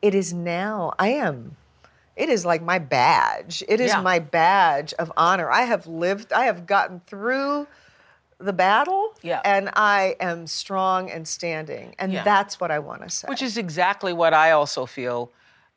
It 0.00 0.14
is 0.14 0.32
now 0.32 0.92
I 0.98 1.08
am 1.08 1.56
it 2.18 2.28
is 2.28 2.44
like 2.44 2.60
my 2.62 2.80
badge. 2.80 3.62
It 3.68 3.80
is 3.80 3.92
Yeah. 3.92 4.00
my 4.00 4.18
badge 4.18 4.92
of 4.94 5.12
honor. 5.16 5.50
I 5.52 5.62
have 5.62 5.86
lived, 5.86 6.32
I 6.32 6.46
have 6.46 6.66
gotten 6.66 7.00
through 7.06 7.68
the 8.38 8.52
battle 8.52 9.14
Yeah. 9.22 9.40
and 9.44 9.70
I 9.74 10.16
am 10.18 10.48
strong 10.48 11.10
and 11.12 11.28
standing. 11.28 11.94
And 11.96 12.12
Yeah. 12.12 12.24
that's 12.24 12.58
what 12.60 12.72
I 12.72 12.80
want 12.80 13.02
to 13.02 13.08
say. 13.08 13.28
Which 13.28 13.40
is 13.40 13.56
exactly 13.56 14.12
what 14.12 14.34
I 14.34 14.50
also 14.50 14.84
feel 14.84 15.30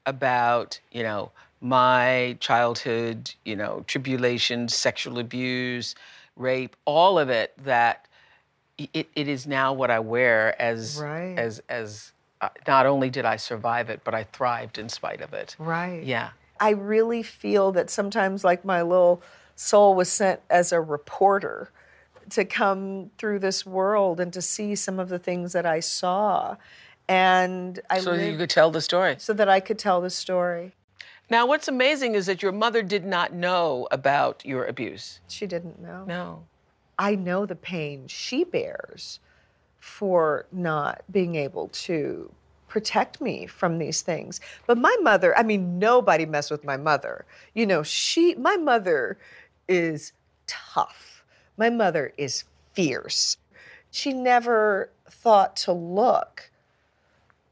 about, 0.06 0.80
you 0.92 1.04
know, 1.04 1.32
my 1.62 2.36
childhood, 2.40 3.32
you 3.46 3.56
know, 3.56 3.84
tribulations, 3.88 4.76
sexual 4.76 5.20
abuse, 5.20 5.96
rape, 6.36 6.76
all 6.86 7.20
of 7.20 7.30
it 7.30 7.54
that 7.64 8.08
it, 8.78 9.08
it 9.16 9.28
is 9.28 9.46
now 9.46 9.74
what 9.74 9.92
I 9.92 10.00
wear 10.00 10.60
as 10.62 11.00
Right. 11.02 11.38
as 11.38 11.62
as 11.70 12.14
uh, 12.42 12.50
not 12.68 12.88
only 12.88 13.10
did 13.12 13.26
I 13.26 13.36
survive 13.36 13.90
it, 13.92 14.02
but 14.04 14.16
I 14.16 14.24
thrived 14.24 14.80
in 14.80 14.90
spite 14.90 15.22
of 15.22 15.34
it. 15.34 15.56
right. 15.60 16.02
Yeah. 16.04 16.30
I 16.60 16.72
really 16.72 17.22
feel 17.24 17.72
that 17.74 17.90
sometimes, 17.90 18.44
like 18.44 18.66
my 18.66 18.82
little 18.82 19.22
soul 19.56 19.94
was 19.96 20.12
sent 20.12 20.42
as 20.50 20.72
a 20.72 20.82
reporter 20.82 21.72
to 22.32 22.46
come 22.46 23.12
through 23.18 23.40
this 23.40 23.66
world 23.66 24.20
and 24.20 24.32
to 24.34 24.42
see 24.42 24.76
some 24.76 25.00
of 25.00 25.10
the 25.10 25.20
things 25.20 25.54
that 25.54 25.66
I 25.66 25.80
saw, 25.80 26.56
and 27.12 27.82
I 27.90 28.00
So 28.00 28.14
you 28.14 28.38
could 28.38 28.50
tell 28.50 28.72
the 28.72 28.80
story. 28.80 29.16
so 29.18 29.34
that 29.34 29.50
I 29.50 29.60
could 29.60 29.78
tell 29.78 30.00
the 30.00 30.10
story. 30.10 30.72
Now, 31.30 31.46
what's 31.46 31.68
amazing 31.68 32.16
is 32.16 32.26
that 32.28 32.42
your 32.42 32.54
mother 32.54 32.82
did 32.82 33.06
not 33.06 33.34
know 33.34 33.88
about 33.92 34.46
your 34.46 34.66
abuse. 34.66 35.20
She 35.28 35.46
didn't 35.46 35.82
know. 35.82 36.06
No. 36.06 36.44
I 36.98 37.16
know 37.16 37.46
the 37.46 37.56
pain 37.56 38.08
she 38.08 38.46
bears 38.46 39.20
for 39.80 40.46
not 40.54 41.04
being 41.12 41.36
able 41.36 41.68
to 41.70 42.32
protect 42.70 43.20
me 43.20 43.46
from 43.46 43.78
these 43.78 44.02
things. 44.02 44.40
But 44.66 44.78
my 44.78 44.96
mother, 45.02 45.38
I 45.38 45.44
mean, 45.44 45.80
nobody 45.80 46.26
messed 46.26 46.52
with 46.52 46.64
my 46.64 46.78
mother. 46.78 47.26
You 47.54 47.66
know, 47.66 47.84
she, 47.84 48.36
my 48.36 48.56
mother 48.56 49.18
is 49.68 50.14
tough. 50.48 51.26
My 51.58 51.70
mother 51.70 52.14
is 52.18 52.46
fierce. 52.74 53.36
She 53.90 54.14
never 54.14 54.90
thought 55.10 55.58
to 55.58 55.74
look 55.74 56.51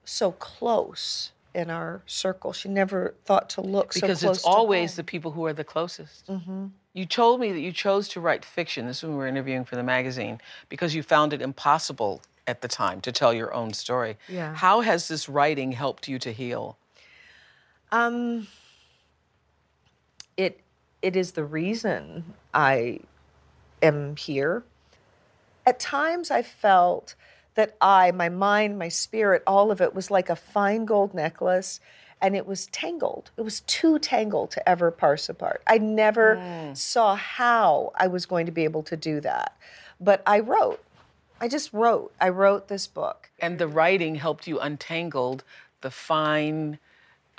so 0.09 0.31
close 0.33 1.31
in 1.53 1.69
our 1.69 2.01
circle. 2.05 2.53
She 2.53 2.69
never 2.69 3.15
thought 3.25 3.49
to 3.51 3.61
look 3.61 3.93
Because 3.93 4.01
so 4.01 4.07
close 4.07 4.19
Because 4.21 4.37
it's 4.37 4.45
always 4.45 4.95
the 4.95 5.03
people 5.03 5.31
who 5.31 5.45
are 5.45 5.53
the 5.53 5.63
closest. 5.63 6.27
hmm 6.27 6.67
You 6.93 7.05
told 7.05 7.39
me 7.39 7.51
that 7.51 7.59
you 7.59 7.71
chose 7.71 8.07
to 8.09 8.19
write 8.19 8.43
fiction. 8.43 8.87
This 8.87 8.97
is 8.97 9.03
when 9.03 9.13
we 9.13 9.17
were 9.17 9.27
interviewing 9.27 9.65
for 9.65 9.75
the 9.75 9.83
magazine 9.83 10.41
because 10.69 10.95
you 10.95 11.03
found 11.03 11.33
it 11.33 11.41
impossible 11.41 12.21
at 12.47 12.61
the 12.61 12.67
time 12.67 13.01
to 13.01 13.11
tell 13.11 13.33
your 13.33 13.53
own 13.53 13.73
story. 13.73 14.17
Yeah. 14.27 14.55
How 14.55 14.81
has 14.81 15.07
this 15.07 15.29
writing 15.29 15.71
helped 15.71 16.07
you 16.07 16.17
to 16.19 16.31
heal? 16.31 16.77
Um, 17.91 18.47
it 20.37 20.59
it 21.01 21.15
is 21.15 21.31
the 21.33 21.43
reason 21.43 22.33
I 22.53 22.99
am 23.81 24.15
here. 24.15 24.63
At 25.65 25.79
times, 25.79 26.31
I 26.31 26.41
felt 26.41 27.15
that 27.55 27.75
I, 27.81 28.11
my 28.11 28.29
mind, 28.29 28.77
my 28.77 28.89
spirit, 28.89 29.43
all 29.45 29.71
of 29.71 29.81
it 29.81 29.93
was 29.93 30.09
like 30.09 30.29
a 30.29 30.35
fine 30.35 30.85
gold 30.85 31.13
necklace, 31.13 31.79
and 32.21 32.35
it 32.35 32.45
was 32.45 32.67
tangled. 32.67 33.31
It 33.37 33.41
was 33.41 33.61
too 33.61 33.99
tangled 33.99 34.51
to 34.51 34.69
ever 34.69 34.91
parse 34.91 35.29
apart. 35.29 35.61
I 35.67 35.77
never 35.77 36.37
mm. 36.37 36.77
saw 36.77 37.15
how 37.15 37.91
I 37.95 38.07
was 38.07 38.25
going 38.25 38.45
to 38.45 38.51
be 38.51 38.63
able 38.63 38.83
to 38.83 38.97
do 38.97 39.21
that, 39.21 39.57
but 39.99 40.21
I 40.25 40.39
wrote. 40.39 40.83
I 41.41 41.47
just 41.47 41.71
wrote. 41.71 42.13
I 42.19 42.29
wrote 42.29 42.67
this 42.67 42.87
book. 42.87 43.31
And 43.39 43.59
the 43.59 43.67
writing 43.67 44.15
helped 44.15 44.45
you 44.47 44.59
untangled 44.59 45.43
the 45.81 45.91
fine 45.91 46.79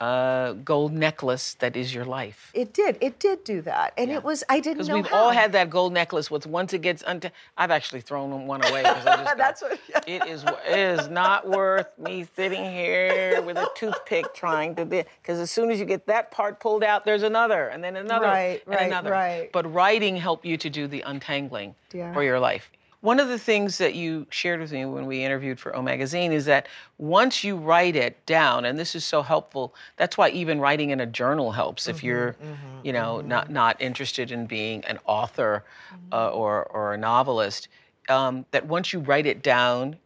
uh, 0.00 0.52
gold 0.64 0.92
necklace 0.92 1.54
that 1.61 1.76
is 1.76 1.95
your 1.95 2.04
life. 2.07 2.50
It 2.54 2.73
did. 2.73 2.97
It 3.00 3.19
did 3.19 3.45
do 3.45 3.61
that, 3.62 3.92
and 3.99 4.11
it 4.11 4.25
was. 4.25 4.42
I 4.49 4.59
didn't 4.61 4.78
know. 4.78 4.85
Because 4.85 4.95
we've 4.95 5.07
how. 5.07 5.25
all 5.25 5.30
had 5.30 5.52
that 5.52 5.69
gold 5.69 5.92
necklace 5.92 6.30
with 6.30 6.47
once 6.47 6.73
it 6.73 6.80
gets 6.80 7.02
untangled. 7.07 7.33
I've 7.59 7.71
actually 7.71 8.00
thrown 8.00 8.47
one 8.47 8.64
away 8.64 8.83
because 8.83 9.07
I 9.07 9.16
just 9.25 9.37
That's 9.37 9.62
what- 9.62 9.78
it 10.07 10.26
is 10.26 10.42
it 10.45 10.78
is 10.78 11.09
not 11.09 11.47
worth 11.49 11.87
me 11.99 12.26
sitting 12.35 12.64
here 12.64 13.42
with 13.42 13.57
a 13.59 13.69
toothpick 13.76 14.33
trying 14.35 14.75
to 14.76 14.85
because 14.87 15.38
as 15.38 15.50
soon 15.50 15.71
as 15.71 15.78
you 15.78 15.85
get 15.85 16.07
that 16.07 16.30
part 16.30 16.61
pulled 16.61 16.83
out, 16.83 17.04
there's 17.04 17.23
another 17.23 17.69
and 17.69 17.85
then 17.85 17.97
another 17.97 18.26
Right, 18.26 18.62
and 18.66 18.75
right, 18.75 18.87
another. 18.87 19.11
right. 19.11 19.50
But 19.52 19.71
writing 19.73 20.16
helped 20.16 20.45
you 20.47 20.57
to 20.57 20.71
do 20.71 20.87
the 20.87 21.02
untangling 21.02 21.75
Yeah. 21.92 22.12
for 22.14 22.23
your 22.23 22.40
life. 22.40 22.71
One 23.00 23.19
of 23.19 23.28
the 23.28 23.38
things 23.38 23.78
that 23.78 23.95
you 23.95 24.26
shared 24.30 24.61
with 24.61 24.73
me 24.73 24.85
when 24.85 25.07
we 25.07 25.25
interviewed 25.25 25.59
for 25.59 25.75
O 25.75 25.80
Magazine 25.80 26.33
is 26.33 26.45
that 26.45 26.69
once 26.99 27.42
you 27.42 27.57
write 27.57 27.97
it 27.97 28.25
down, 28.26 28.66
and 28.66 28.78
this 28.78 28.95
is 28.95 29.04
so 29.04 29.23
helpful, 29.23 29.75
that's 29.97 30.19
why 30.19 30.28
even 30.30 30.61
writing 30.61 30.90
in 30.90 31.00
a 31.00 31.07
journal 31.07 31.50
helps 31.50 31.88
if 31.88 31.99
mm-hmm, 31.99 32.07
you're, 32.07 32.33
mm-hmm, 32.33 32.87
you 32.87 32.92
know, 32.92 33.23
not 33.23 33.45
mm-hmm. 33.45 33.54
not 33.54 33.80
interested 33.80 34.30
in 34.33 34.47
being 34.47 34.85
an 34.85 34.99
author 35.07 35.64
uh, 36.12 36.30
or 36.30 36.64
or 36.64 36.95
a 36.95 36.99
novelist. 36.99 37.69
Um, 38.09 38.45
that 38.50 38.66
once 38.66 38.92
you 38.92 38.99
write 39.00 39.26
it 39.26 39.42
down, 39.42 39.97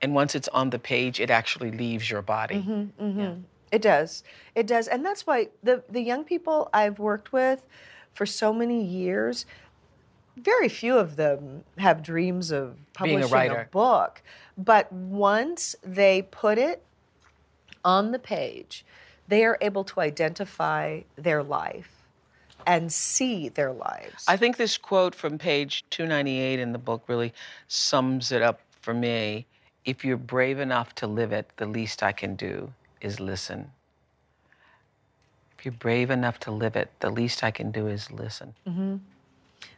and 0.00 0.14
once 0.14 0.34
it's 0.34 0.48
on 0.48 0.70
the 0.70 0.78
page, 0.78 1.20
it 1.20 1.30
actually 1.30 1.70
leaves 1.70 2.08
your 2.08 2.22
body. 2.22 2.56
It 3.70 3.82
does. 3.82 4.24
It 4.54 4.66
does. 4.66 4.88
And 4.88 5.04
that's 5.04 5.26
why 5.26 5.48
the, 5.62 5.82
the 5.90 6.00
young 6.00 6.24
people 6.24 6.70
I've 6.72 6.98
worked 6.98 7.32
with 7.32 7.62
for 8.12 8.26
so 8.26 8.52
many 8.52 8.82
years, 8.82 9.46
very 10.38 10.68
few 10.68 10.96
of 10.96 11.16
them 11.16 11.64
have 11.78 12.02
dreams 12.02 12.50
of 12.50 12.76
Being 13.02 13.18
a 13.18 13.22
publishing 13.22 13.30
writer. 13.32 13.68
book. 13.70 14.22
But 14.56 14.92
once 14.92 15.76
they 15.82 16.22
put 16.22 16.58
it 16.58 16.82
on 17.84 18.10
the 18.12 18.18
page, 18.18 18.84
they 19.28 19.44
are 19.44 19.58
able 19.60 19.84
to 19.84 20.00
identify 20.00 21.02
their 21.16 21.42
life 21.42 22.02
and 22.66 22.92
see 22.92 23.48
their 23.48 23.72
lives. 23.72 24.24
I 24.26 24.36
think 24.36 24.56
this 24.56 24.76
quote 24.76 25.14
from 25.14 25.38
page 25.38 25.84
298 25.90 26.58
in 26.58 26.72
the 26.72 26.78
book 26.78 27.04
really 27.06 27.32
sums 27.68 28.32
it 28.32 28.42
up 28.42 28.60
for 28.80 28.92
me. 28.92 29.46
If 29.84 30.04
you're 30.04 30.16
brave 30.16 30.58
enough 30.58 30.94
to 30.96 31.06
live 31.06 31.32
it, 31.32 31.48
the 31.56 31.66
least 31.66 32.02
I 32.02 32.12
can 32.12 32.34
do 32.34 32.72
is 33.00 33.20
listen. 33.20 33.70
If 35.58 35.64
you're 35.64 35.72
brave 35.72 36.10
enough 36.10 36.38
to 36.40 36.50
live 36.50 36.76
it, 36.76 36.90
the 37.00 37.10
least 37.10 37.42
I 37.42 37.50
can 37.50 37.70
do 37.70 37.86
is 37.86 38.10
listen. 38.10 38.54
Mm-hmm. 38.66 38.96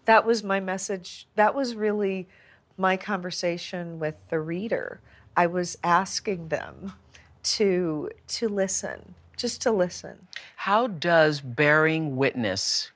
That 0.04 0.26
was 0.26 0.42
my 0.42 0.60
message. 0.60 1.26
That 1.36 1.54
was 1.54 1.74
really 1.74 2.28
my 2.76 2.96
conversation 2.96 3.98
with 3.98 4.16
the 4.30 4.40
reader. 4.40 5.00
I 5.36 5.46
was 5.46 5.78
asking 5.84 6.48
them 6.48 6.92
to 7.42 8.10
to 8.28 8.48
listen, 8.48 9.14
just 9.36 9.62
to 9.62 9.70
listen. 9.70 10.26
How 10.56 10.86
does 10.86 11.40
bearing 11.40 12.16
witness 12.16 12.90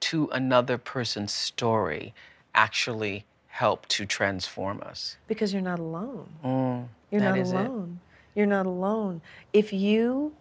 to 0.00 0.28
another 0.32 0.78
person's 0.78 1.32
story 1.32 2.14
actually 2.54 3.24
help 3.48 3.86
to 3.88 4.06
transform 4.06 4.80
us? 4.84 5.16
Because 5.26 5.52
you're 5.52 5.62
not 5.62 5.78
alone. 5.78 6.28
Mm, 6.44 6.88
You're 7.10 7.20
not 7.20 7.38
is 7.38 7.52
it. 7.52 7.56
alone. 7.56 8.00
You're 8.34 8.46
not 8.46 8.66
alone. 8.66 9.20
If 9.52 9.72
you 9.72 10.34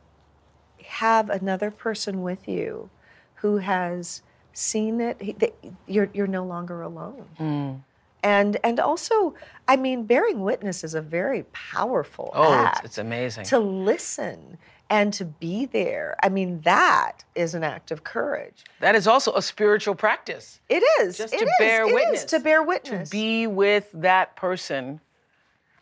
have 0.86 1.29
another 1.29 1.72
person 1.72 2.22
with 2.22 2.48
you 2.48 2.89
who 3.36 3.57
has 3.57 4.22
seen 4.58 5.00
it, 5.02 5.22
he- 5.22 5.34
they- 5.34 5.54
you're 5.86 6.10
you're 6.14 6.28
no 6.28 6.44
longer 6.44 6.82
alone. 6.82 7.26
Mm. 7.40 7.82
And 8.24 8.58
and 8.64 8.80
also, 8.80 9.36
I 9.68 9.76
mean, 9.78 10.06
bearing 10.06 10.42
witness 10.42 10.84
is 10.84 10.96
a 10.96 11.02
very 11.02 11.44
powerful 11.54 12.32
Oh, 12.34 12.52
act. 12.54 12.78
it's, 12.80 12.86
it's 12.86 12.98
amazing. 12.98 13.46
to 13.46 13.60
listen 13.60 14.58
and 14.90 15.14
to 15.14 15.26
be 15.26 15.66
there. 15.66 16.16
I 16.24 16.30
mean, 16.30 16.62
that 16.62 17.24
is 17.36 17.54
an 17.54 17.64
act 17.64 17.92
of 17.92 18.04
courage. 18.04 18.64
that 18.80 18.96
is 18.96 19.06
also 19.06 19.34
a 19.34 19.42
spiritual 19.42 19.94
practice. 19.96 20.60
It 20.70 20.84
is. 21.02 21.18
Just 21.18 21.34
it 21.34 21.40
to 21.40 21.46
is, 21.46 21.52
bear 21.60 21.84
it 21.84 21.90
is, 21.90 21.94
witness. 21.94 22.24
to 22.26 22.40
bear 22.40 22.64
witness. 22.64 23.10
To 23.10 23.16
be 23.16 23.48
with 23.48 23.90
that 23.94 24.36
person. 24.36 25.00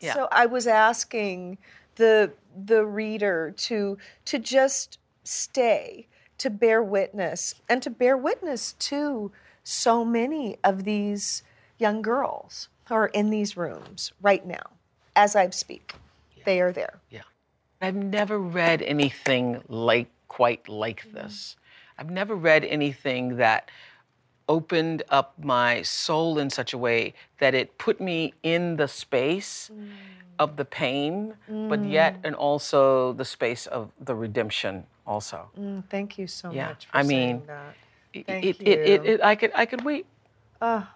Yeah. 0.00 0.12
So 0.14 0.28
I 0.30 0.44
was 0.46 0.66
asking 0.66 1.56
the 1.96 2.30
the 2.66 2.84
reader 2.84 3.54
to 3.56 3.96
to 4.26 4.38
just 4.38 4.98
stay, 5.24 6.06
to 6.38 6.50
bear 6.50 6.82
witness, 6.82 7.54
and 7.68 7.82
to 7.82 7.90
bear 7.90 8.16
witness 8.16 8.74
to 8.74 9.32
so 9.64 10.04
many 10.04 10.56
of 10.62 10.84
these 10.84 11.42
young 11.78 12.02
girls 12.02 12.68
who 12.88 12.94
are 12.94 13.08
in 13.08 13.30
these 13.30 13.56
rooms 13.56 14.12
right 14.22 14.46
now, 14.46 14.62
as 15.14 15.34
I 15.34 15.50
speak. 15.50 15.94
They 16.44 16.60
are 16.60 16.72
there. 16.72 17.00
Yeah. 17.10 17.22
I've 17.80 17.96
never 17.96 18.38
read 18.38 18.80
anything 18.82 19.62
like 19.68 20.08
quite 20.28 20.68
like 20.68 21.02
mm-hmm. 21.02 21.16
this. 21.16 21.56
I've 21.98 22.10
never 22.10 22.34
read 22.34 22.64
anything 22.64 23.36
that 23.36 23.70
opened 24.48 25.02
up 25.08 25.34
my 25.42 25.82
soul 25.82 26.38
in 26.38 26.50
such 26.50 26.72
a 26.72 26.78
way 26.78 27.14
that 27.40 27.54
it 27.54 27.78
put 27.78 28.00
me 28.00 28.32
in 28.42 28.76
the 28.76 28.86
space 28.86 29.70
mm. 29.74 29.88
of 30.38 30.56
the 30.56 30.64
pain, 30.64 31.34
but 31.48 31.84
yet 31.84 32.14
mm. 32.14 32.20
and 32.24 32.36
also 32.36 33.12
the 33.14 33.24
space 33.24 33.66
of 33.66 33.90
the 34.00 34.14
redemption 34.14 34.86
also. 35.06 35.50
Mm, 35.58 35.84
thank 35.88 36.18
you 36.18 36.26
so 36.26 36.52
Yeah, 36.52 36.68
much 36.68 36.86
for 36.86 36.98
I 36.98 37.02
saying 37.02 37.08
mean, 37.08 37.42
that. 37.46 37.74
Thank 38.26 38.44
it, 38.44 38.56
it, 38.60 38.70
it, 38.70 39.06
it- 39.06 39.22
I 39.22 39.34
could 39.34 39.52
I 39.54 39.66
could 39.66 39.84
weep. 39.84 40.06
Oh, 40.60 40.86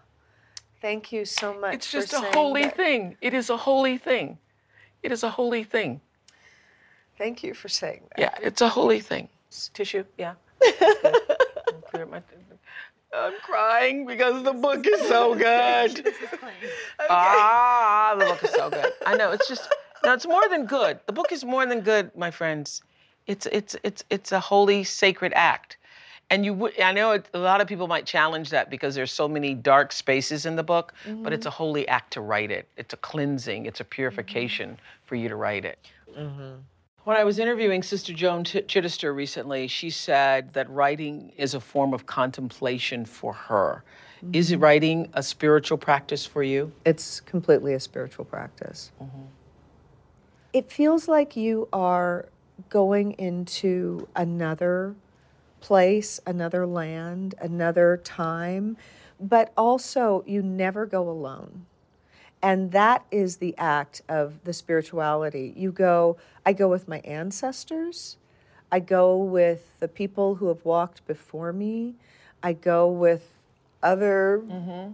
thank 0.81 1.12
you 1.12 1.25
so 1.25 1.55
much. 1.55 1.75
It's 1.75 1.90
just 1.90 2.12
a 2.12 2.21
holy 2.21 2.62
that. 2.62 2.76
thing. 2.76 3.17
It 3.21 3.35
is 3.35 3.50
a 3.50 3.57
holy 3.57 3.99
thing. 3.99 4.38
It 5.02 5.12
is 5.12 5.23
a 5.23 5.31
holy 5.31 5.64
thing. 5.64 6.00
Thank 7.19 7.43
you 7.43 7.52
for 7.55 7.69
saying 7.69 8.02
that. 8.17 8.19
Yeah, 8.19 8.35
it's 8.49 8.62
a 8.62 8.69
holy 8.69 9.00
thing. 9.00 9.29
Tissue, 9.75 10.05
yeah. 10.17 10.35
I'm, 11.95 12.23
I'm 13.14 13.35
crying 13.43 14.07
because 14.07 14.43
the 14.43 14.52
book 14.52 14.87
is 14.87 15.00
so 15.09 15.35
good. 15.50 16.07
Ah, 17.11 18.14
the 18.19 18.25
book 18.26 18.45
is 18.45 18.50
so 18.50 18.71
good. 18.71 18.93
I 19.05 19.17
know 19.17 19.33
it's 19.33 19.49
just 19.49 19.69
no, 20.05 20.14
it's 20.14 20.26
more 20.26 20.49
than 20.49 20.67
good. 20.67 21.00
The 21.07 21.12
book 21.12 21.33
is 21.33 21.45
more 21.45 21.67
than 21.67 21.81
good, 21.81 22.17
my 22.17 22.31
friends. 22.31 22.83
It's 23.27 23.47
it's 23.47 23.77
it's 23.83 24.05
it's 24.11 24.33
a 24.33 24.41
holy, 24.41 24.85
sacred 24.85 25.33
act. 25.35 25.77
And 26.33 26.45
you 26.45 26.55
would, 26.55 26.81
I 26.81 26.93
know 26.93 27.11
it, 27.11 27.27
a 27.35 27.41
lot 27.41 27.61
of 27.61 27.67
people 27.67 27.89
might 27.89 28.07
challenge 28.07 28.50
that 28.50 28.71
because 28.71 28.95
there's 28.95 29.11
so 29.11 29.27
many 29.27 29.53
dark 29.53 29.91
spaces 29.91 30.47
in 30.47 30.55
the 30.55 30.62
book, 30.62 30.95
but 31.05 31.33
it's 31.33 31.45
a 31.45 31.49
mm-hmm. 31.49 31.57
holy 31.57 31.89
act 31.89 32.12
to 32.12 32.21
write 32.21 32.53
it. 32.53 32.69
It's 32.77 32.95
a 32.95 32.97
cleansing, 32.99 33.67
it's 33.67 33.81
a 33.81 33.85
purification 33.85 34.71
mm-hmm. 34.71 35.07
for 35.07 35.17
you 35.17 35.29
to 35.29 35.35
write 35.35 35.65
it. 35.65 35.79
Mm-hmm. 36.17 36.61
When 37.03 37.17
I 37.17 37.25
was 37.25 37.41
interviewing 37.41 37.83
Sister 37.83 38.12
Joan 38.12 38.45
Ch- 38.45 38.62
Chittister 38.69 39.12
recently, 39.12 39.67
she 39.67 39.91
said 39.91 40.53
that 40.53 40.71
writing 40.71 41.33
is 41.37 41.55
a 41.55 41.61
form 41.61 41.93
of 41.93 42.07
contemplation 42.07 43.05
for 43.05 43.33
her. 43.33 43.83
Is 44.33 44.55
writing 44.55 45.09
a 45.15 45.23
spiritual 45.23 45.79
practice 45.79 46.27
for 46.27 46.43
you? 46.43 46.71
It's 46.85 47.21
completely 47.21 47.73
a 47.73 47.81
spiritual 47.81 48.27
practice. 48.27 48.93
It 50.53 50.71
feels 50.71 51.09
like 51.09 51.37
you 51.37 51.69
are 51.73 52.29
going 52.69 53.12
into 53.12 54.09
another 54.14 54.95
place, 55.61 56.21
another 56.26 56.67
land, 56.67 57.35
another 57.40 58.00
time, 58.02 58.76
but 59.19 59.52
also 59.57 60.25
you 60.26 60.43
never 60.43 60.87
go 60.87 61.09
alone. 61.09 61.67
And 62.43 62.73
that 62.73 63.05
is 63.11 63.37
the 63.37 63.55
act 63.59 64.00
of 64.09 64.45
the 64.45 64.52
spirituality. 64.52 65.52
You 65.57 65.73
go, 65.73 66.17
I 66.47 66.55
go 66.55 66.69
with 66.69 66.88
my 66.88 67.00
ancestors, 67.00 68.17
I 68.73 68.81
go 68.81 69.17
with 69.17 69.79
the 69.81 69.88
people 69.88 70.37
who 70.37 70.49
have 70.49 70.64
walked 70.64 71.07
before 71.07 71.52
me, 71.52 71.97
I 72.43 72.55
go 72.55 72.88
with 72.88 73.35
other 73.83 74.43
mm-hmm. 74.47 74.93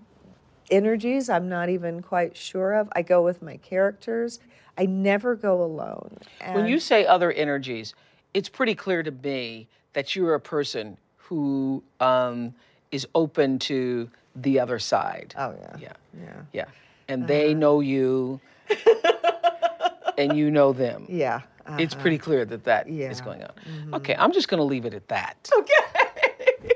energies 0.70 1.28
I'm 1.28 1.48
not 1.48 1.68
even 1.68 2.02
quite 2.02 2.36
sure 2.36 2.72
of. 2.74 2.88
I 2.92 3.02
go 3.02 3.22
with 3.22 3.42
my 3.42 3.56
characters. 3.58 4.40
I 4.78 4.86
never 4.86 5.34
go 5.34 5.62
alone. 5.62 6.18
When 6.52 6.66
you 6.66 6.78
say 6.80 7.06
other 7.06 7.32
energies, 7.32 7.94
it's 8.34 8.48
pretty 8.48 8.74
clear 8.74 9.02
to 9.02 9.10
me 9.10 9.68
that 9.94 10.14
you're 10.14 10.34
a 10.34 10.40
person 10.40 10.98
who 11.16 11.82
um, 12.00 12.54
is 12.92 13.06
open 13.14 13.58
to 13.60 14.08
the 14.34 14.60
other 14.60 14.78
side. 14.78 15.34
oh 15.38 15.54
yeah, 15.58 15.76
Yeah, 15.80 15.92
yeah, 16.22 16.42
yeah. 16.52 16.64
And 17.08 17.26
they 17.26 17.54
know 17.54 17.80
you, 17.80 18.40
and 20.18 20.36
you 20.36 20.50
know 20.50 20.72
them. 20.72 21.06
yeah. 21.08 21.40
It's 21.80 21.94
uh-huh. 21.94 22.02
pretty 22.02 22.18
clear 22.18 22.44
that 22.44 22.62
that 22.64 22.86
is 22.88 22.94
Yeah. 22.94 23.10
Mm-hmm. 23.10 23.24
going 23.24 23.42
on. 23.42 23.94
Okay, 23.94 24.14
I'm 24.16 24.30
just 24.32 24.46
going 24.48 24.58
to 24.58 24.64
leave 24.64 24.84
it 24.84 24.94
at 24.94 25.08
that. 25.08 25.50
okay. 25.58 26.72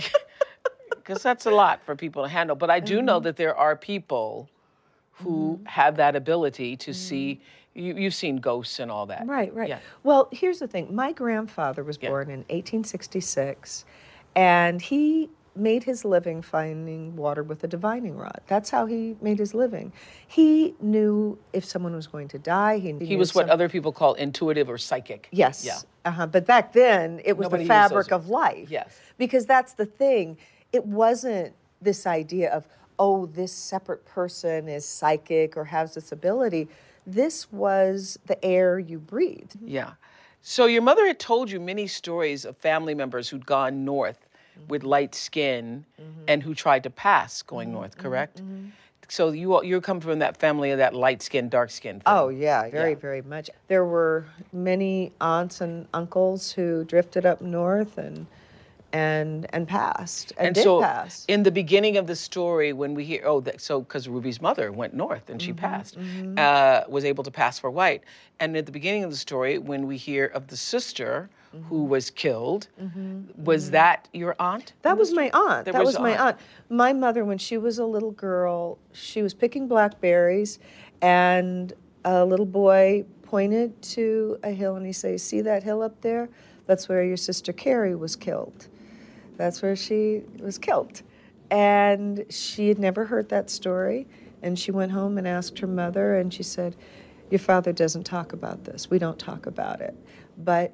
because 0.96 1.22
that's 1.22 1.44
a 1.46 1.50
lot 1.50 1.82
for 1.84 1.94
people 1.96 2.22
to 2.22 2.28
handle. 2.28 2.56
But 2.56 2.70
I 2.70 2.80
do 2.80 2.96
Mm-hmm. 2.98 3.06
know 3.06 3.20
that 3.20 3.36
there 3.36 3.54
are 3.54 3.76
people 3.76 4.48
who 5.22 5.60
have 5.66 5.96
that 5.96 6.16
ability 6.16 6.76
to 6.76 6.94
see. 6.94 7.40
You, 7.74 7.94
you've 7.96 8.14
seen 8.14 8.36
ghosts 8.38 8.80
and 8.80 8.90
all 8.90 9.06
that. 9.06 9.20
Mm-hmm. 9.20 9.30
Right, 9.30 9.54
right. 9.54 9.68
Yeah. 9.68 9.78
Well, 10.02 10.28
here's 10.32 10.58
the 10.58 10.66
thing. 10.66 10.92
My 10.94 11.12
grandfather 11.12 11.84
was 11.84 11.98
Yeah. 12.02 12.08
born 12.10 12.28
in 12.28 12.44
1866, 12.48 13.84
and 14.34 14.82
he 14.82 15.30
made 15.56 15.82
his 15.84 16.04
living 16.04 16.42
finding 16.42 17.14
water 17.16 17.42
with 17.42 17.62
a 17.64 17.68
divining 17.68 18.16
rod. 18.16 18.40
That's 18.46 18.70
how 18.70 18.86
he 18.86 19.16
made 19.20 19.38
his 19.38 19.52
living. 19.54 19.92
He 20.26 20.74
knew 20.80 21.38
if 21.52 21.64
someone 21.64 21.94
was 21.94 22.06
going 22.06 22.28
to 22.28 22.38
die. 22.38 22.78
He, 22.78 22.92
He 23.04 23.16
was 23.16 23.34
what 23.34 23.42
some- 23.46 23.50
other 23.50 23.68
people 23.68 23.92
call 23.92 24.14
intuitive 24.14 24.70
or 24.70 24.78
psychic. 24.78 25.28
Yes. 25.32 25.64
Yeah. 25.64 25.78
Uh-huh. 26.04 26.26
But 26.26 26.46
back 26.46 26.72
then, 26.72 27.20
it 27.24 27.36
was 27.36 27.46
Nobody 27.46 27.64
the 27.64 27.68
fabric 27.68 28.10
of 28.12 28.28
life. 28.28 28.70
Yes. 28.70 28.98
Because 29.18 29.44
that's 29.46 29.74
the 29.74 29.86
thing. 29.86 30.38
It 30.72 30.86
wasn't 30.86 31.52
this 31.82 32.06
idea 32.06 32.50
of, 32.52 32.66
oh, 33.00 33.26
this 33.26 33.50
separate 33.50 34.04
person 34.04 34.68
is 34.68 34.84
psychic 34.84 35.56
or 35.56 35.64
has 35.64 35.94
this 35.94 36.12
ability. 36.12 36.68
This 37.06 37.50
was 37.50 38.18
the 38.26 38.42
air 38.44 38.78
you 38.78 38.98
breathed. 38.98 39.56
Yeah. 39.64 39.92
So 40.42 40.66
your 40.66 40.82
mother 40.82 41.06
had 41.06 41.18
told 41.18 41.50
you 41.50 41.58
many 41.58 41.86
stories 41.86 42.44
of 42.44 42.56
family 42.58 42.94
members 42.94 43.28
who'd 43.28 43.46
gone 43.46 43.84
north 43.84 44.28
with 44.68 44.84
light 44.84 45.14
skin 45.14 45.86
mm-hmm. 45.98 46.24
and 46.28 46.42
who 46.42 46.54
tried 46.54 46.82
to 46.84 46.90
pass 46.90 47.40
going 47.40 47.68
mm-hmm, 47.68 47.78
north, 47.78 47.92
mm-hmm, 47.92 48.02
correct? 48.02 48.42
So 49.08 49.30
you 49.30 49.54
all- 49.54 49.64
you 49.64 49.80
come 49.80 50.00
from 50.00 50.20
that 50.20 50.36
family 50.36 50.70
of 50.70 50.78
that 50.78 50.94
light 50.94 51.22
skin, 51.22 51.48
dark 51.48 51.70
skin. 51.70 52.02
Oh, 52.06 52.28
yeah, 52.28 52.70
very, 52.70 52.94
very 52.94 53.22
much. 53.22 53.50
There 53.66 53.84
were 53.84 54.26
many 54.52 55.12
aunts 55.20 55.62
and 55.62 55.88
uncles 55.94 56.52
who 56.52 56.84
drifted 56.84 57.26
up 57.26 57.40
north 57.40 57.98
and 57.98 58.26
and 58.92 59.46
and 59.54 59.68
passed 59.68 60.32
and, 60.36 60.48
and 60.48 60.54
did 60.54 60.64
so 60.64 60.80
pass. 60.80 61.24
in 61.28 61.42
the 61.42 61.50
beginning 61.50 61.96
of 61.96 62.06
the 62.06 62.16
story 62.16 62.72
when 62.72 62.94
we 62.94 63.04
hear 63.04 63.22
oh 63.24 63.40
that, 63.40 63.60
so 63.60 63.80
because 63.80 64.08
ruby's 64.08 64.40
mother 64.40 64.72
went 64.72 64.94
north 64.94 65.30
and 65.30 65.40
she 65.40 65.52
Mm-hmm, 65.52 65.58
passed 65.60 65.96
uh, 66.38 66.82
was 66.88 67.04
able 67.04 67.22
to 67.24 67.30
pass 67.30 67.58
for 67.58 67.70
white 67.70 68.02
and 68.40 68.56
at 68.56 68.66
the 68.66 68.72
beginning 68.72 69.04
of 69.04 69.10
the 69.10 69.16
story 69.16 69.58
when 69.58 69.86
we 69.86 69.96
hear 69.96 70.26
of 70.26 70.46
the 70.48 70.56
sister 70.56 71.30
who 71.68 71.76
Mm-hmm. 71.82 71.88
was 71.88 72.10
killed 72.10 72.68
was 73.36 73.70
that 73.72 74.08
your 74.12 74.36
aunt 74.38 74.72
That 74.82 74.96
was 74.96 75.12
my 75.12 75.30
aunt. 75.34 75.64
There 75.64 75.72
that 75.72 75.80
was 75.80 75.94
was 75.94 75.98
my 76.00 76.10
aunt. 76.10 76.20
aunt. 76.20 76.36
My 76.68 76.92
mother, 76.92 77.24
when 77.24 77.38
she 77.38 77.58
was 77.58 77.78
a 77.78 77.84
little 77.84 78.12
girl, 78.12 78.78
she 78.92 79.20
was 79.20 79.34
picking 79.34 79.66
blackberries, 79.66 80.60
and 81.02 81.72
a 82.04 82.24
little 82.24 82.46
boy 82.46 83.04
pointed 83.24 83.80
to 83.82 84.38
a 84.44 84.50
hill 84.50 84.76
and 84.76 84.86
he 84.86 84.92
says, 84.92 85.22
"See 85.24 85.40
that 85.40 85.62
hill 85.64 85.82
up 85.82 86.00
there? 86.02 86.28
That's 86.66 86.88
where 86.88 87.02
your 87.02 87.16
sister 87.16 87.52
Carrie 87.52 87.96
was 87.96 88.14
killed. 88.14 88.68
That's 89.40 89.62
where 89.62 89.74
she 89.74 90.22
was 90.42 90.58
killed." 90.58 91.00
And 91.50 92.26
she 92.28 92.68
had 92.68 92.78
never 92.78 93.06
heard 93.06 93.30
that 93.30 93.48
story, 93.48 94.06
and 94.42 94.58
she 94.58 94.70
went 94.70 94.92
home 94.92 95.16
and 95.16 95.26
asked 95.26 95.58
her 95.60 95.66
mother, 95.66 96.14
and 96.16 96.32
she 96.32 96.42
said, 96.42 96.76
"Your 97.30 97.38
father 97.38 97.72
doesn't 97.72 98.04
talk 98.04 98.34
about 98.34 98.64
this. 98.64 98.90
We 98.90 98.98
don't 98.98 99.18
talk 99.18 99.46
about 99.46 99.80
it." 99.80 99.94
But 100.36 100.72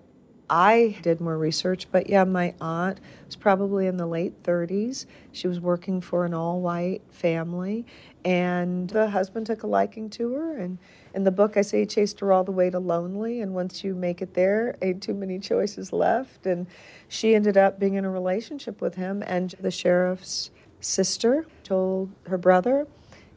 I 0.48 0.96
did 1.02 1.20
more 1.20 1.37
research, 1.37 1.88
but 1.90 2.09
yeah, 2.09 2.22
my 2.24 2.54
aunt 2.61 3.00
was 3.26 3.35
probably 3.35 3.88
in 3.88 3.96
the 3.96 4.06
late 4.06 4.42
30s. 4.44 5.06
She 5.32 5.48
was 5.48 5.59
working 5.59 6.00
for 6.00 6.24
an 6.24 6.35
all 6.35 6.61
white 6.61 7.02
family, 7.11 7.85
and 8.24 8.88
the 8.90 9.11
husband 9.11 9.46
took 9.46 9.64
a 9.64 9.66
liking 9.66 10.09
to 10.11 10.35
her. 10.35 10.56
And 10.56 10.78
in 11.14 11.24
the 11.24 11.32
book, 11.32 11.56
I 11.56 11.62
say 11.62 11.80
he 11.80 11.87
chased 11.87 12.20
her 12.20 12.32
all 12.32 12.44
the 12.44 12.52
way 12.52 12.70
to 12.70 12.78
Lonely, 12.78 13.40
and 13.40 13.54
once 13.54 13.82
you 13.82 13.94
make 13.94 14.22
it 14.22 14.35
there, 14.35 14.76
ain't 14.82 15.02
too 15.02 15.14
many 15.14 15.40
choices 15.40 15.92
left. 15.92 16.46
And 16.46 16.68
she 17.09 17.35
ended 17.35 17.56
up 17.56 17.80
being 17.80 17.94
in 17.94 18.04
a 18.04 18.11
relationship 18.11 18.80
with 18.80 18.94
him, 18.94 19.24
and 19.26 19.52
the 19.61 19.72
sheriff's 19.72 20.52
sister 20.80 21.46
told 21.64 22.11
her 22.26 22.38
brother, 22.38 22.87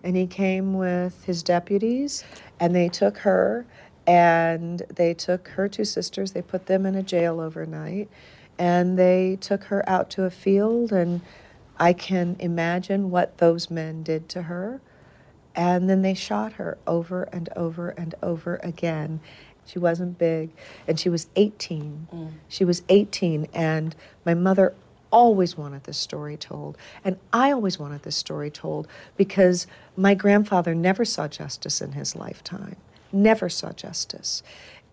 and 0.04 0.16
he 0.16 0.28
came 0.28 0.76
with 0.76 1.24
his 1.24 1.42
deputies, 1.42 2.24
and 2.60 2.76
they 2.76 2.88
took 2.88 3.18
her 3.20 3.66
and 4.10 4.84
they 4.96 5.14
took 5.16 5.50
her 5.50 5.70
two 5.70 5.86
sisters 5.86 6.34
they 6.34 6.44
put 6.44 6.68
them 6.68 6.86
in 6.88 6.96
a 6.96 7.04
jail 7.04 7.40
overnight 7.42 8.10
and 8.60 9.00
they 9.00 9.38
took 9.42 9.66
her 9.66 9.88
out 9.90 10.10
to 10.12 10.26
a 10.26 10.32
field 10.32 10.92
and 10.94 11.22
i 11.80 11.94
can 11.94 12.36
imagine 12.40 13.12
what 13.12 13.38
those 13.40 13.72
men 13.72 14.04
did 14.04 14.30
to 14.30 14.44
her 14.44 14.82
And 15.56 15.90
then 15.90 16.04
they 16.04 16.16
shot 16.16 16.54
her 16.56 16.80
over 16.88 17.26
and 17.34 17.50
over 17.56 17.92
and 17.92 18.16
over 18.24 18.60
again. 18.64 19.22
She 19.68 19.80
wasn't 19.80 20.18
big, 20.20 20.52
and 20.88 21.00
she 21.00 21.10
was 21.10 21.28
18. 21.38 22.10
Mm. 22.14 22.32
She 22.50 22.66
was 22.66 22.84
18, 22.90 23.48
and 23.54 23.96
my 24.26 24.36
mother 24.36 24.76
always 25.12 25.58
wanted 25.58 25.86
this 25.86 25.98
story 26.00 26.38
told. 26.38 26.78
And 27.06 27.18
I 27.34 27.52
always 27.54 27.80
wanted 27.80 28.04
this 28.04 28.18
story 28.18 28.52
told 28.52 28.90
because 29.18 29.68
my 29.98 30.16
grandfather 30.16 30.76
never 30.76 31.06
saw 31.06 31.28
justice 31.30 31.82
in 31.82 31.94
his 31.94 32.16
lifetime, 32.16 32.78
never 33.12 33.50
saw 33.50 33.72
justice. 33.72 34.44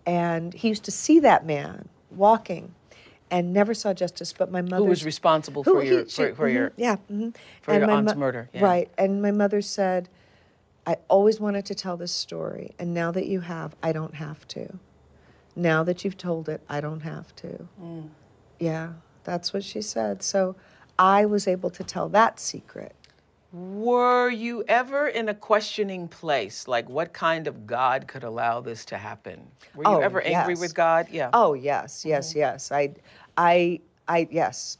And 0.05 0.53
he 0.53 0.69
used 0.69 0.83
to 0.85 0.91
see 0.91 1.19
that 1.19 1.45
man 1.45 1.89
walking 2.11 2.73
and 3.29 3.53
never 3.53 3.73
saw 3.73 3.93
justice. 3.93 4.33
But 4.33 4.51
my 4.51 4.61
mother, 4.61 4.77
who 4.77 4.85
was 4.85 5.05
responsible 5.05 5.63
for 5.63 5.83
your 5.83 6.03
he, 6.03 6.09
she, 6.09 6.15
for, 6.15 6.35
for 6.35 6.47
mm-hmm, 6.47 6.55
your 6.55 6.73
yeah 6.77 6.95
mm-hmm. 6.95 7.29
for 7.61 7.73
and 7.73 7.81
your 7.81 7.91
aunt's 7.91 8.13
mo- 8.13 8.19
murder, 8.19 8.49
yeah. 8.53 8.63
right? 8.63 8.89
And 8.97 9.21
my 9.21 9.31
mother 9.31 9.61
said, 9.61 10.09
"I 10.85 10.97
always 11.09 11.39
wanted 11.39 11.65
to 11.67 11.75
tell 11.75 11.97
this 11.97 12.11
story, 12.11 12.71
and 12.79 12.93
now 12.93 13.11
that 13.11 13.27
you 13.27 13.41
have, 13.41 13.75
I 13.83 13.91
don't 13.91 14.15
have 14.15 14.47
to. 14.49 14.79
Now 15.55 15.83
that 15.83 16.05
you've 16.05 16.17
told 16.17 16.49
it, 16.49 16.61
I 16.69 16.81
don't 16.81 17.01
have 17.01 17.35
to." 17.37 17.67
Mm. 17.81 18.09
Yeah, 18.59 18.93
that's 19.23 19.53
what 19.53 19.63
she 19.63 19.81
said. 19.81 20.23
So 20.23 20.55
I 20.97 21.25
was 21.25 21.47
able 21.47 21.69
to 21.71 21.83
tell 21.83 22.09
that 22.09 22.39
secret. 22.39 22.95
Were 23.57 24.29
you 24.29 24.63
ever 24.67 25.07
in 25.07 25.29
a 25.29 25.33
questioning 25.33 26.07
place? 26.07 26.67
Like, 26.67 26.87
what 26.87 27.11
kind 27.11 27.47
of 27.47 27.65
God 27.65 28.07
could 28.07 28.23
allow 28.23 28.61
this 28.61 28.85
to 28.85 28.99
happen? 28.99 29.47
Were 29.73 29.83
you 29.83 29.89
oh, 29.89 29.99
ever 29.99 30.21
angry 30.21 30.53
yes. 30.53 30.59
with 30.59 30.75
God? 30.75 31.07
Yeah. 31.09 31.31
Oh 31.33 31.55
yes, 31.55 32.05
yes, 32.05 32.29
mm-hmm. 32.29 32.39
yes. 32.39 32.71
I, 32.71 32.93
I, 33.35 33.79
I, 34.07 34.27
yes. 34.29 34.77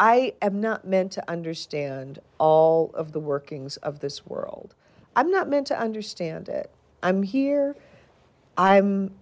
I 0.00 0.34
am 0.42 0.60
not 0.60 0.84
meant 0.84 1.12
to 1.12 1.30
understand 1.30 2.18
all 2.38 2.90
of 2.94 3.12
the 3.12 3.20
workings 3.20 3.76
of 3.76 4.00
this 4.00 4.26
world. 4.26 4.74
I'm 5.14 5.30
not 5.30 5.48
meant 5.48 5.68
to 5.68 5.78
understand 5.78 6.48
it. 6.48 6.68
I'm 7.04 7.22
here. 7.22 7.76
I'm 8.58 9.12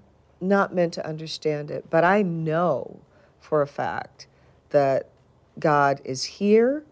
not 0.41 0.75
meant 0.75 0.95
to 0.95 1.07
understand 1.07 1.71
it, 1.71 1.91
but 1.91 2.05
I 2.05 2.23
know 2.23 3.01
for 3.39 3.61
a 3.61 3.67
fact 3.67 4.29
that 4.71 5.11
God 5.59 6.01
is 6.05 6.25
here 6.25 6.85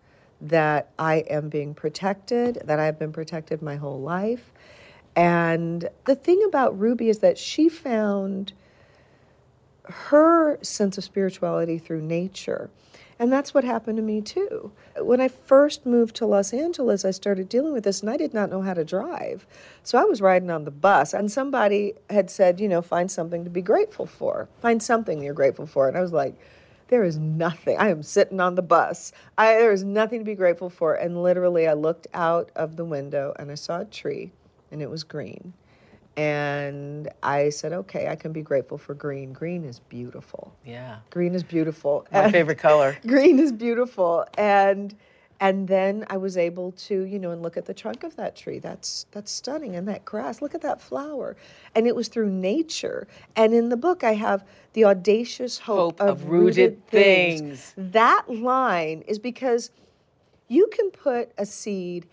that 0.42 0.90
I 0.98 1.16
am 1.31 1.48
being 1.48 1.72
protected, 1.72 2.61
that 2.64 2.78
I've 2.78 2.98
been 2.98 3.12
protected 3.12 3.62
my 3.62 3.76
whole 3.76 4.00
life. 4.00 4.52
And 5.14 5.88
the 6.05 6.14
thing 6.14 6.42
about 6.46 6.78
Ruby 6.78 7.09
is 7.09 7.20
that 7.20 7.38
she 7.38 7.68
found 7.68 8.52
her 9.85 10.59
sense 10.62 10.98
of 10.98 11.05
spirituality 11.05 11.78
through 11.78 12.02
nature. 12.02 12.70
And 13.18 13.33
that's 13.33 13.55
what 13.55 13.62
happened 13.62 13.98
to 13.98 14.02
me 14.02 14.20
too. 14.20 14.72
When 14.98 15.20
I 15.20 15.28
first 15.28 15.87
moved 15.87 16.16
to 16.16 16.26
Los 16.26 16.52
Angeles, 16.52 17.05
I 17.05 17.12
started 17.12 17.48
dealing 17.48 17.72
with 17.72 17.85
this 17.85 18.00
and 18.00 18.11
I 18.11 18.16
did 18.16 18.35
not 18.35 18.50
know 18.50 18.62
how 18.62 18.74
to 18.74 18.85
drive. 18.85 19.46
So 19.85 19.98
I 19.98 20.05
was 20.05 20.20
riding 20.20 20.50
on 20.50 20.64
the 20.64 20.72
bus 20.72 21.12
and 21.12 21.31
somebody 21.31 21.94
had 22.11 22.31
said, 22.31 22.59
you 22.59 22.68
know, 22.68 22.83
find 22.83 23.11
something 23.11 23.44
to 23.44 23.50
be 23.50 23.62
grateful 23.62 24.07
for. 24.07 24.48
Find 24.61 24.83
something 24.83 25.22
you're 25.22 25.35
grateful 25.35 25.66
for. 25.66 25.87
And 25.87 25.96
I 25.96 26.00
was 26.00 26.12
like, 26.12 26.35
there 26.92 27.05
is 27.05 27.16
nothing. 27.16 27.78
I 27.78 27.88
am 27.88 28.02
sitting 28.02 28.38
on 28.38 28.55
the 28.55 28.61
bus. 28.61 29.12
I, 29.38 29.55
there 29.55 29.72
is 29.72 29.83
nothing 29.83 30.18
to 30.18 30.26
be 30.26 30.35
grateful 30.35 30.68
for. 30.68 30.92
And 30.96 31.22
literally, 31.22 31.66
I 31.66 31.72
looked 31.72 32.07
out 32.12 32.50
of 32.55 32.76
the 32.76 32.85
window 32.85 33.33
and 33.38 33.50
I 33.50 33.55
saw 33.55 33.81
a 33.81 33.87
tree, 33.87 34.31
and 34.70 34.83
it 34.83 34.90
was 34.90 35.02
green. 35.02 35.55
And 36.18 37.09
I 37.22 37.48
said, 37.48 37.72
okay, 37.72 38.09
I 38.09 38.16
can 38.16 38.35
be 38.35 38.42
grateful 38.42 38.76
for 38.76 38.92
green. 38.92 39.33
Green 39.33 39.64
is 39.64 39.81
beautiful. 39.81 40.55
Yeah. 40.66 40.98
Green 41.09 41.35
is 41.35 41.42
beautiful. 41.42 42.07
My 42.12 42.31
favorite 42.31 42.59
color. 42.59 42.98
green 43.07 43.38
is 43.38 43.52
beautiful. 43.52 44.26
And 44.37 44.94
and 45.42 45.66
then 45.66 46.07
I 46.09 46.18
was 46.18 46.37
able 46.37 46.70
to, 46.70 47.02
you 47.02 47.18
know, 47.18 47.33
and 47.33 47.42
look 47.42 47.57
at 47.57 47.66
the 47.66 47.74
trunk 47.74 48.05
of 48.05 48.14
that 48.14 48.37
tree. 48.37 48.61
That's 48.61 49.07
that's 49.11 49.33
stunning. 49.33 49.74
And 49.74 49.88
that 49.88 50.05
grass, 50.05 50.40
look 50.40 50.55
at 50.55 50.61
that 50.62 50.81
flower. 50.81 51.37
And 51.74 51.88
it 51.88 51.96
was 51.96 52.07
through 52.07 52.31
nature. 52.31 53.09
And 53.35 53.52
in 53.52 53.68
the 53.68 53.76
book, 53.76 54.05
I 54.05 54.14
have 54.14 54.44
the 54.74 54.85
audacious 54.85 55.59
hope, 55.59 55.98
hope 55.98 56.00
of, 56.00 56.22
of, 56.22 56.31
rooted, 56.31 56.74
rooted 56.74 56.87
things. 56.87 57.61
things. 57.72 57.74
That 57.92 58.22
line 58.28 59.02
is 59.09 59.18
because 59.18 59.72
you 60.46 60.68
can 60.72 60.90
put 60.92 61.33
a 61.37 61.44
seed 61.44 62.07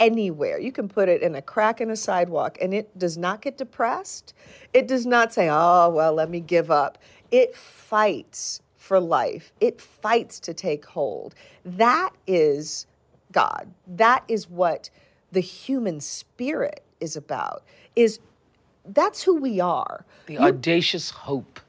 anywhere. 0.00 0.58
You 0.58 0.72
can 0.72 0.88
put 0.88 1.08
it 1.08 1.22
in 1.22 1.36
a 1.36 1.42
crack 1.42 1.80
in 1.80 1.88
a 1.88 1.96
sidewalk 1.96 2.58
and 2.60 2.74
it 2.74 2.98
does 2.98 3.16
not 3.16 3.42
get 3.42 3.58
depressed. 3.58 4.34
It 4.74 4.88
does 4.88 5.06
not 5.06 5.32
say, 5.32 5.48
oh, 5.48 5.88
well, 5.88 6.14
let 6.14 6.30
me 6.30 6.40
give 6.40 6.72
up. 6.72 6.98
It 7.30 7.54
fights 7.54 8.60
for 8.82 8.98
life. 8.98 9.52
It 9.60 9.80
fights 9.80 10.40
to 10.40 10.52
take 10.52 10.84
hold. 10.84 11.36
That 11.64 12.10
is 12.26 12.86
God. 13.30 13.72
That 13.86 14.24
is 14.26 14.50
what 14.50 14.90
the 15.30 15.40
human 15.40 16.00
spirit 16.00 16.82
is 16.98 17.14
about. 17.14 17.62
Is 17.94 18.18
that's 18.84 19.22
who 19.22 19.36
we 19.36 19.60
are. 19.60 20.04
The 20.26 20.34
you, 20.34 20.40
audacious 20.40 21.10
hope 21.10 21.60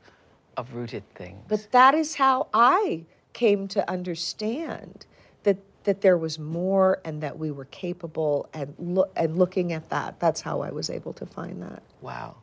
of 0.57 0.73
rooted 0.73 1.03
things. 1.13 1.39
But 1.47 1.67
that 1.71 1.93
is 1.93 2.15
how 2.15 2.47
I 2.51 3.05
came 3.33 3.67
to 3.69 3.87
understand 3.89 5.05
that 5.43 5.57
that 5.83 6.01
there 6.01 6.17
was 6.17 6.39
more 6.39 6.99
and 7.05 7.21
that 7.21 7.37
we 7.37 7.51
were 7.51 7.65
capable 7.65 8.49
and 8.55 8.73
look 8.79 9.11
and 9.15 9.37
looking 9.37 9.71
at 9.71 9.87
that 9.91 10.19
that's 10.19 10.41
how 10.41 10.61
I 10.61 10.71
was 10.71 10.89
able 10.89 11.13
to 11.13 11.27
find 11.27 11.61
that. 11.61 11.83
Wow. 12.01 12.37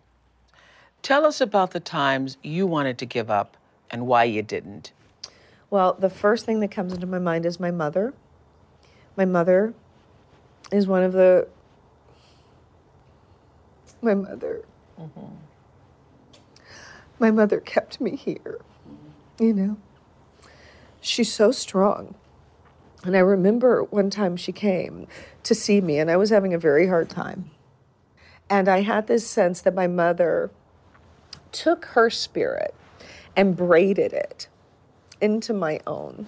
Tell 1.03 1.27
us 1.27 1.41
about 1.41 1.73
the 1.73 1.81
times 1.81 2.37
you 2.45 2.69
wanted 2.69 2.99
to 2.99 3.07
give 3.07 3.31
up 3.31 3.57
and 3.91 4.07
why 4.07 4.25
you 4.25 4.43
didn't? 4.43 4.93
Well, 5.71 5.95
the 5.95 6.11
first 6.11 6.47
thing 6.47 6.61
that 6.61 6.71
comes 6.71 6.93
into 6.93 7.07
my 7.07 7.19
mind 7.19 7.47
is 7.47 7.61
my 7.61 7.71
mother. 7.71 8.15
My 9.17 9.25
mother 9.25 9.75
is 10.73 10.87
one 10.87 11.03
of 11.03 11.13
the. 11.13 11.49
My 14.03 14.15
mother. 14.15 14.65
Mm-hmm. 14.99 15.35
My 17.19 17.31
mother 17.31 17.61
kept 17.61 18.01
me 18.01 18.17
here, 18.17 18.61
you 19.39 19.53
know. 19.53 19.77
She's 21.03 21.33
so 21.33 21.53
strong. 21.53 22.15
And 23.05 23.17
I 23.17 23.21
remember 23.21 23.85
one 23.85 24.11
time 24.11 24.37
she 24.37 24.53
came 24.53 25.07
to 25.43 25.55
see 25.55 25.81
me, 25.81 25.99
and 25.99 26.11
I 26.11 26.17
was 26.17 26.31
having 26.31 26.53
a 26.53 26.59
very 26.59 26.87
hard 26.87 27.09
time. 27.09 27.51
And 28.49 28.69
I 28.69 28.81
had 28.81 29.07
this 29.07 29.27
sense 29.27 29.61
that 29.63 29.75
my 29.75 29.87
mother 29.87 30.51
took 31.53 31.85
her 31.87 32.11
spirit 32.11 32.75
and 33.37 33.57
braided 33.57 34.13
it 34.13 34.49
into 35.21 35.53
my 35.53 35.81
own 35.87 36.27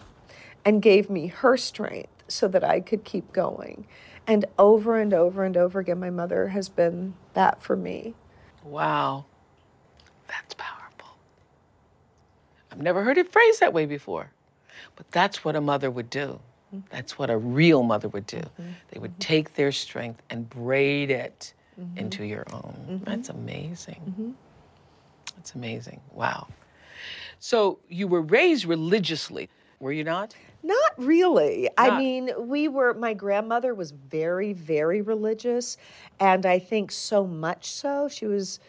and 0.65 0.83
gave 0.83 1.11
me 1.11 1.27
her 1.29 1.57
strength 1.57 2.23
so 2.29 2.49
that 2.49 2.65
I 2.65 2.81
could 2.81 3.05
keep 3.05 3.33
going. 3.33 3.87
And 4.27 4.45
over 4.59 4.99
and 4.99 5.13
over 5.13 5.45
and 5.45 5.57
over 5.57 5.81
again, 5.81 5.99
my 5.99 6.11
mother 6.11 6.49
has 6.49 6.69
been 6.69 7.15
that 7.35 7.63
for 7.63 7.77
me. 7.77 8.15
Wow. 8.65 9.25
That's 10.29 10.55
powerful. 10.55 11.17
I've 12.71 12.81
never 12.81 13.03
heard 13.03 13.19
it 13.19 13.33
phrased 13.33 13.61
that 13.61 13.73
way 13.73 13.87
before. 13.87 14.31
But 14.97 15.11
that's 15.11 15.45
what 15.45 15.57
a 15.57 15.61
mother 15.61 15.91
would 15.91 16.11
do. 16.11 16.39
Mm-hmm. 16.75 16.87
That's 16.91 17.19
what 17.19 17.31
a 17.31 17.37
real 17.37 17.83
mother 17.83 18.09
would 18.09 18.27
do. 18.27 18.39
Mm-hmm. 18.39 18.71
They 18.91 19.01
would 19.01 19.13
mm-hmm. 19.13 19.19
take 19.19 19.55
their 19.55 19.73
strength 19.73 20.23
and 20.31 20.49
braid 20.49 21.11
it 21.11 21.53
mm-hmm. 21.79 21.99
into 21.99 22.25
your 22.25 22.45
own. 22.53 22.77
Mm-hmm. 22.89 23.05
That's 23.05 23.29
amazing. 23.29 24.03
Mm-hmm. 24.09 24.31
That's 25.37 25.55
amazing. 25.55 26.01
Wow. 26.13 26.47
So 27.43 27.81
you 27.89 28.07
were 28.07 28.23
raised 28.23 28.67
religiously, 28.67 29.49
were 29.81 29.91
you 29.91 30.05
not? 30.05 30.37
Not 30.63 30.93
really. 30.97 31.69
Not. 31.77 31.93
I 31.93 31.99
mean, 31.99 32.31
we 32.39 32.69
were, 32.69 32.95
my 32.95 33.15
grandmother 33.15 33.75
was 33.75 33.91
very, 33.91 34.53
very 34.53 35.03
religious. 35.03 35.77
And 36.21 36.47
I 36.47 36.61
think 36.61 36.93
so 36.93 37.27
much 37.27 37.69
so, 37.69 38.09
she 38.09 38.27
was 38.27 38.61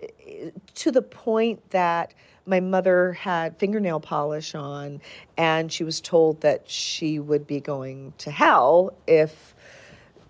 eh, 0.00 0.48
to 0.74 0.90
the 0.90 1.02
point 1.02 1.68
that 1.68 2.14
my 2.46 2.60
mother 2.60 3.12
had 3.12 3.58
fingernail 3.58 4.00
polish 4.00 4.54
on, 4.54 5.02
and 5.36 5.70
she 5.70 5.84
was 5.84 6.00
told 6.00 6.40
that 6.40 6.62
she 6.66 7.18
would 7.18 7.46
be 7.46 7.60
going 7.60 8.14
to 8.16 8.30
hell 8.30 8.94
if 9.06 9.54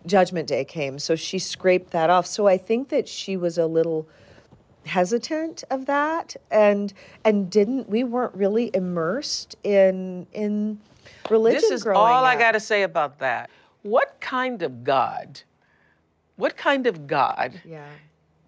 Judgment 0.04 0.48
Day 0.48 0.64
came. 0.64 0.98
So 0.98 1.14
she 1.14 1.38
scraped 1.38 1.92
that 1.92 2.10
off. 2.10 2.26
So 2.26 2.48
I 2.48 2.58
think 2.58 2.88
that 2.88 3.06
she 3.06 3.36
was 3.36 3.56
a 3.56 3.66
little 3.66 4.08
hesitant 4.86 5.64
of 5.70 5.86
that 5.86 6.36
and 6.50 6.92
and 7.24 7.50
didn't 7.50 7.88
we 7.88 8.04
weren't 8.04 8.34
really 8.34 8.70
immersed 8.74 9.56
in 9.64 10.26
in 10.32 10.78
religion 11.30 11.60
this 11.60 11.70
is 11.70 11.86
all 11.86 12.24
up. 12.24 12.24
i 12.24 12.36
got 12.36 12.52
to 12.52 12.60
say 12.60 12.82
about 12.82 13.18
that 13.18 13.50
what 13.82 14.20
kind 14.20 14.62
of 14.62 14.84
god 14.84 15.40
what 16.36 16.56
kind 16.56 16.86
of 16.86 17.06
god 17.06 17.60
yeah. 17.64 17.86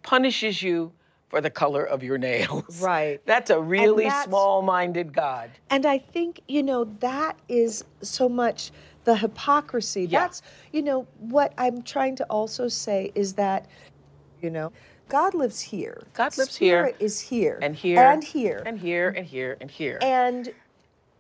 punishes 0.03 0.63
you 0.63 0.93
for 1.29 1.41
the 1.41 1.51
color 1.51 1.85
of 1.85 2.03
your 2.03 2.19
nails 2.19 2.83
right 2.83 3.21
that's 3.27 3.51
a 3.51 3.61
really 3.61 4.11
small-minded 4.25 5.13
god 5.13 5.51
and 5.71 5.87
i 5.87 5.97
think 5.97 6.41
you 6.49 6.63
know 6.63 6.85
that 7.01 7.39
is 7.49 7.83
so 8.03 8.29
much 8.29 8.73
the 9.05 9.17
hypocrisy 9.17 10.03
yeah. 10.03 10.21
that's 10.21 10.43
you 10.73 10.83
know 10.83 11.07
what 11.19 11.55
i'm 11.57 11.83
trying 11.83 12.15
to 12.15 12.25
also 12.25 12.69
say 12.69 13.11
is 13.15 13.33
that 13.33 13.67
you 14.43 14.51
know 14.51 14.71
God 15.09 15.35
lives 15.35 15.61
here. 15.61 16.03
God 16.15 16.37
lives 16.37 16.57
here. 16.57 16.81
Spirit 16.81 16.97
here. 16.99 17.07
is 17.07 17.21
here. 17.21 17.59
And 17.63 17.77
here. 17.77 18.01
And 18.01 18.25
here. 18.25 18.63
And 18.67 18.79
here 18.79 19.09
and 19.09 19.27
here 19.27 19.57
and 19.61 19.71
here. 19.71 19.99
And 20.03 20.53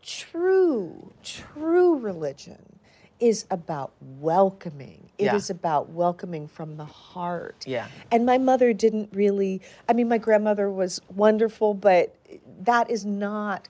true, 0.02 1.12
true 1.22 1.98
religion 1.98 2.78
is 3.20 3.46
about 3.50 3.92
welcoming. 4.00 5.08
It 5.18 5.32
is 5.32 5.48
Yeah. 5.48 5.56
about 5.56 5.90
welcoming 5.90 6.48
from 6.48 6.76
the 6.76 6.84
heart. 6.84 7.64
Yeah. 7.66 7.86
And 8.10 8.26
my 8.26 8.36
mother 8.38 8.72
didn't 8.72 9.08
really, 9.12 9.62
I 9.88 9.94
mean, 9.94 10.08
my 10.08 10.18
grandmother 10.18 10.70
was 10.70 11.00
wonderful, 11.14 11.72
but 11.72 12.14
that 12.60 12.90
is 12.90 13.06
not 13.06 13.68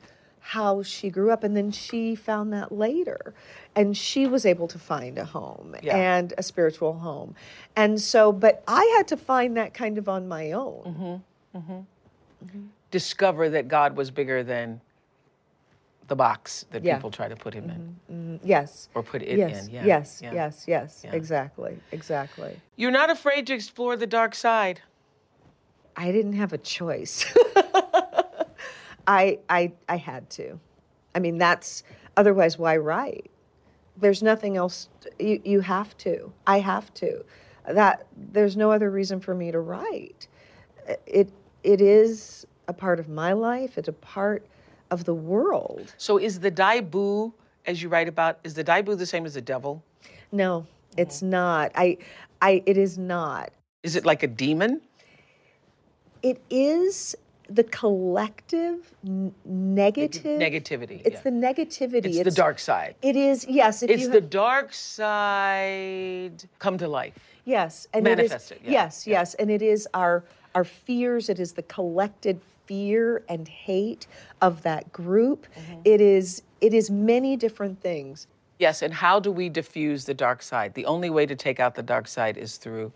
how 0.51 0.81
she 0.81 1.11
grew 1.11 1.33
up. 1.33 1.43
And 1.43 1.57
then 1.57 1.73
she 1.73 2.15
found 2.15 2.53
that 2.53 2.71
later. 2.71 3.35
And 3.75 3.97
she 3.97 4.29
was 4.29 4.47
able 4.47 4.69
to 4.69 4.79
find 4.79 5.19
a 5.19 5.25
home 5.25 5.75
Yeah. 5.83 5.97
and 5.97 6.33
a 6.39 6.43
spiritual 6.43 6.93
home. 6.95 7.35
And 7.75 8.01
so, 8.01 8.31
but 8.31 8.63
I 8.69 8.85
had 8.97 9.09
to 9.09 9.17
find 9.17 9.57
that 9.57 9.75
kind 9.75 9.99
of 9.99 10.09
on 10.09 10.29
my 10.29 10.53
own. 10.53 10.83
Mm-hmm, 10.87 11.59
mm-hmm. 11.59 11.73
Mm-hmm. 11.73 12.67
Discover 12.93 13.51
that 13.51 13.67
God 13.67 13.97
was 13.97 14.13
bigger 14.13 14.45
than 14.45 14.81
the 16.07 16.15
box 16.15 16.65
that 16.71 16.85
Yeah. 16.85 16.95
people 16.95 17.11
try 17.11 17.27
to 17.27 17.35
put 17.35 17.53
him 17.53 17.97
in 18.09 18.39
Yes. 18.45 18.89
or 18.95 19.03
put 19.03 19.23
it 19.23 19.37
yes. 19.37 19.67
in. 19.67 19.75
Yeah. 19.75 19.85
Yes. 19.85 20.21
yeah. 20.23 20.33
Yes. 20.33 20.65
Yes. 20.69 21.03
Yeah. 21.05 21.13
Exactly. 21.13 21.77
Exactly. 21.91 22.57
You're 22.77 22.93
not 22.93 23.11
afraid 23.11 23.49
to 23.49 23.55
explore 23.55 23.97
the 23.97 24.07
dark 24.07 24.37
side. 24.37 24.81
I 25.97 26.13
didn't 26.13 26.35
have 26.35 26.53
a 26.53 26.59
choice. 26.59 27.25
I, 29.07 29.39
I, 29.49 29.73
I 29.89 29.97
had 29.97 30.29
to. 30.31 30.59
I 31.15 31.19
mean, 31.19 31.39
that's 31.39 31.83
otherwise 32.17 32.59
why 32.59 32.77
write? 32.77 33.31
There's 33.97 34.23
nothing 34.23 34.57
else. 34.57 34.89
You, 35.19 35.41
you 35.45 35.61
have 35.61 35.97
to. 35.99 36.33
I 36.47 36.61
have 36.61 36.93
to. 36.95 37.25
That 37.69 38.07
there's 38.33 38.57
no 38.57 38.71
other 38.71 38.91
reason 38.91 39.21
for 39.21 39.35
me 39.35 39.51
to 39.51 39.61
write. 39.61 40.29
It, 41.07 41.31
it 41.63 41.81
is 41.81 42.47
a 42.69 42.73
part 42.73 43.01
of 43.01 43.09
my 43.09 43.33
life. 43.33 43.79
It's 43.79 43.89
a 43.89 43.93
part 43.93 44.47
of 44.91 45.05
the 45.05 45.15
world. 45.15 45.95
So 45.99 46.19
is 46.19 46.39
the 46.39 46.51
Dybou, 46.51 47.33
as 47.67 47.83
you 47.83 47.89
write 47.89 48.09
about, 48.09 48.39
is 48.45 48.55
the 48.55 48.65
Dybou 48.65 48.97
the 48.99 49.07
same 49.07 49.27
as 49.27 49.35
the 49.35 49.41
devil? 49.41 49.83
No, 50.33 50.67
it's 50.97 51.23
not. 51.23 51.73
I, 51.75 51.99
I, 52.43 52.63
it 52.67 52.77
is 52.77 52.99
not. 52.99 53.51
Is 53.83 53.97
it 53.97 54.05
like 54.05 54.23
a 54.23 54.27
demon? 54.29 54.81
It 56.23 56.41
is 56.51 57.17
the 57.49 57.65
collective 57.65 58.93
n- 59.07 59.35
negative. 59.45 60.41
Negativity. 60.41 61.03
It's 61.05 61.17
yeah. 61.17 61.21
the 61.23 61.31
negativity. 61.31 62.07
It's 62.07 62.25
the 62.25 62.31
dark 62.31 62.59
side. 62.59 62.97
It 63.03 63.17
is 63.17 63.47
yes. 63.49 63.83
If 63.83 63.91
It's 63.91 64.09
the 64.09 64.21
dark 64.21 64.73
side 64.73 66.45
come 66.59 66.79
to 66.79 66.89
life. 66.89 67.15
yes, 67.45 67.87
and 67.93 68.05
manifest 68.05 68.53
it 68.53 68.55
it, 68.57 68.61
is, 68.63 68.65
yeah, 68.67 68.83
yes, 68.83 69.07
yeah. 69.07 69.19
yes, 69.21 69.35
and 69.35 69.51
it 69.51 69.63
is 69.63 69.89
our 69.95 70.25
our 70.55 70.65
fears. 70.65 71.29
It 71.29 71.39
is 71.39 71.53
the 71.53 71.63
collected 71.63 72.41
fear 72.67 73.23
and 73.29 73.47
hate 73.47 74.07
of 74.43 74.63
that 74.63 74.93
group. 74.93 75.47
Mm-hmm. 75.47 75.81
It 75.85 76.01
is 76.01 76.43
it 76.61 76.75
is 76.75 76.91
many 76.91 77.37
different 77.37 77.81
things. 77.81 78.27
Yes, 78.59 78.81
and 78.83 78.93
how 78.93 79.21
do 79.21 79.31
we 79.31 79.49
diffuse 79.51 80.05
the 80.07 80.15
dark 80.15 80.43
side? 80.43 80.73
The 80.75 80.87
only 80.87 81.11
way 81.11 81.27
to 81.27 81.37
take 81.37 81.61
out 81.61 81.75
the 81.75 81.83
dark 81.83 82.09
side 82.09 82.39
is 82.39 82.57
through 82.57 82.91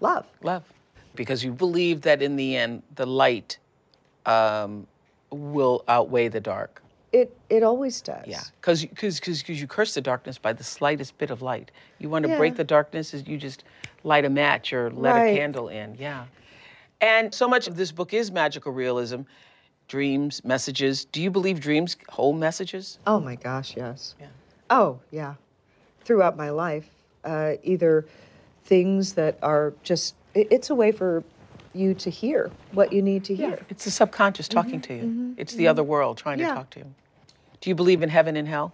Love. 0.00 0.26
love. 0.42 0.64
Because 1.14 1.44
you 1.44 1.52
believe 1.52 2.00
that 2.02 2.22
in 2.22 2.36
the 2.36 2.56
end, 2.56 2.82
the 2.96 3.06
light 3.06 3.58
um, 4.26 4.86
will 5.30 5.84
outweigh 5.88 6.28
the 6.28 6.40
dark. 6.40 6.82
It 7.12 7.36
it 7.48 7.62
always 7.62 8.00
does. 8.00 8.24
Yeah, 8.26 8.42
because 8.60 8.84
because 8.84 9.18
because 9.20 9.60
you 9.60 9.66
curse 9.66 9.94
the 9.94 10.00
darkness 10.00 10.38
by 10.38 10.52
the 10.52 10.62
slightest 10.64 11.18
bit 11.18 11.30
of 11.30 11.42
light. 11.42 11.70
You 11.98 12.08
want 12.08 12.24
to 12.24 12.28
break 12.36 12.54
the 12.56 12.64
darkness, 12.64 13.12
is 13.14 13.26
you 13.26 13.36
just 13.36 13.64
light 14.04 14.24
a 14.24 14.30
match 14.30 14.72
or 14.72 14.90
let 14.90 15.16
a 15.16 15.20
candle 15.36 15.68
in. 15.68 15.96
Yeah, 15.98 16.26
and 17.00 17.34
so 17.34 17.48
much 17.48 17.66
of 17.66 17.76
this 17.76 17.90
book 17.90 18.14
is 18.14 18.30
magical 18.30 18.70
realism, 18.72 19.22
dreams, 19.88 20.44
messages. 20.44 21.04
Do 21.06 21.20
you 21.20 21.30
believe 21.32 21.58
dreams 21.60 21.96
hold 22.08 22.36
messages? 22.38 23.00
Oh 23.08 23.18
my 23.18 23.34
gosh, 23.34 23.76
yes. 23.76 24.14
Yeah. 24.20 24.26
Oh, 24.70 25.00
yeah. 25.10 25.34
Throughout 26.02 26.36
my 26.36 26.50
life, 26.50 26.88
uh, 27.24 27.54
either 27.64 28.06
things 28.64 29.14
that 29.14 29.36
are 29.42 29.74
just, 29.82 30.14
it- 30.34 30.46
it's 30.52 30.70
a 30.70 30.74
way 30.76 30.92
for 30.92 31.24
you 31.74 31.94
to 31.94 32.10
hear 32.10 32.50
what 32.72 32.92
you 32.92 33.02
need 33.02 33.24
to 33.24 33.34
hear. 33.34 33.58
It's 33.68 33.84
the 33.84 33.90
subconscious 33.90 34.48
talking 34.48 34.80
to 34.82 34.94
you. 34.94 35.34
It's 35.36 35.54
the 35.54 35.68
other 35.68 35.82
world 35.82 36.18
trying 36.18 36.38
to 36.38 36.44
Mm-hmm. 36.44 36.54
Talk 36.54 36.70
to 36.70 36.80
you. 36.80 36.94
Do 37.60 37.70
you 37.70 37.74
believe 37.74 38.02
in 38.02 38.08
heaven 38.08 38.36
and 38.36 38.48
hell? 38.48 38.72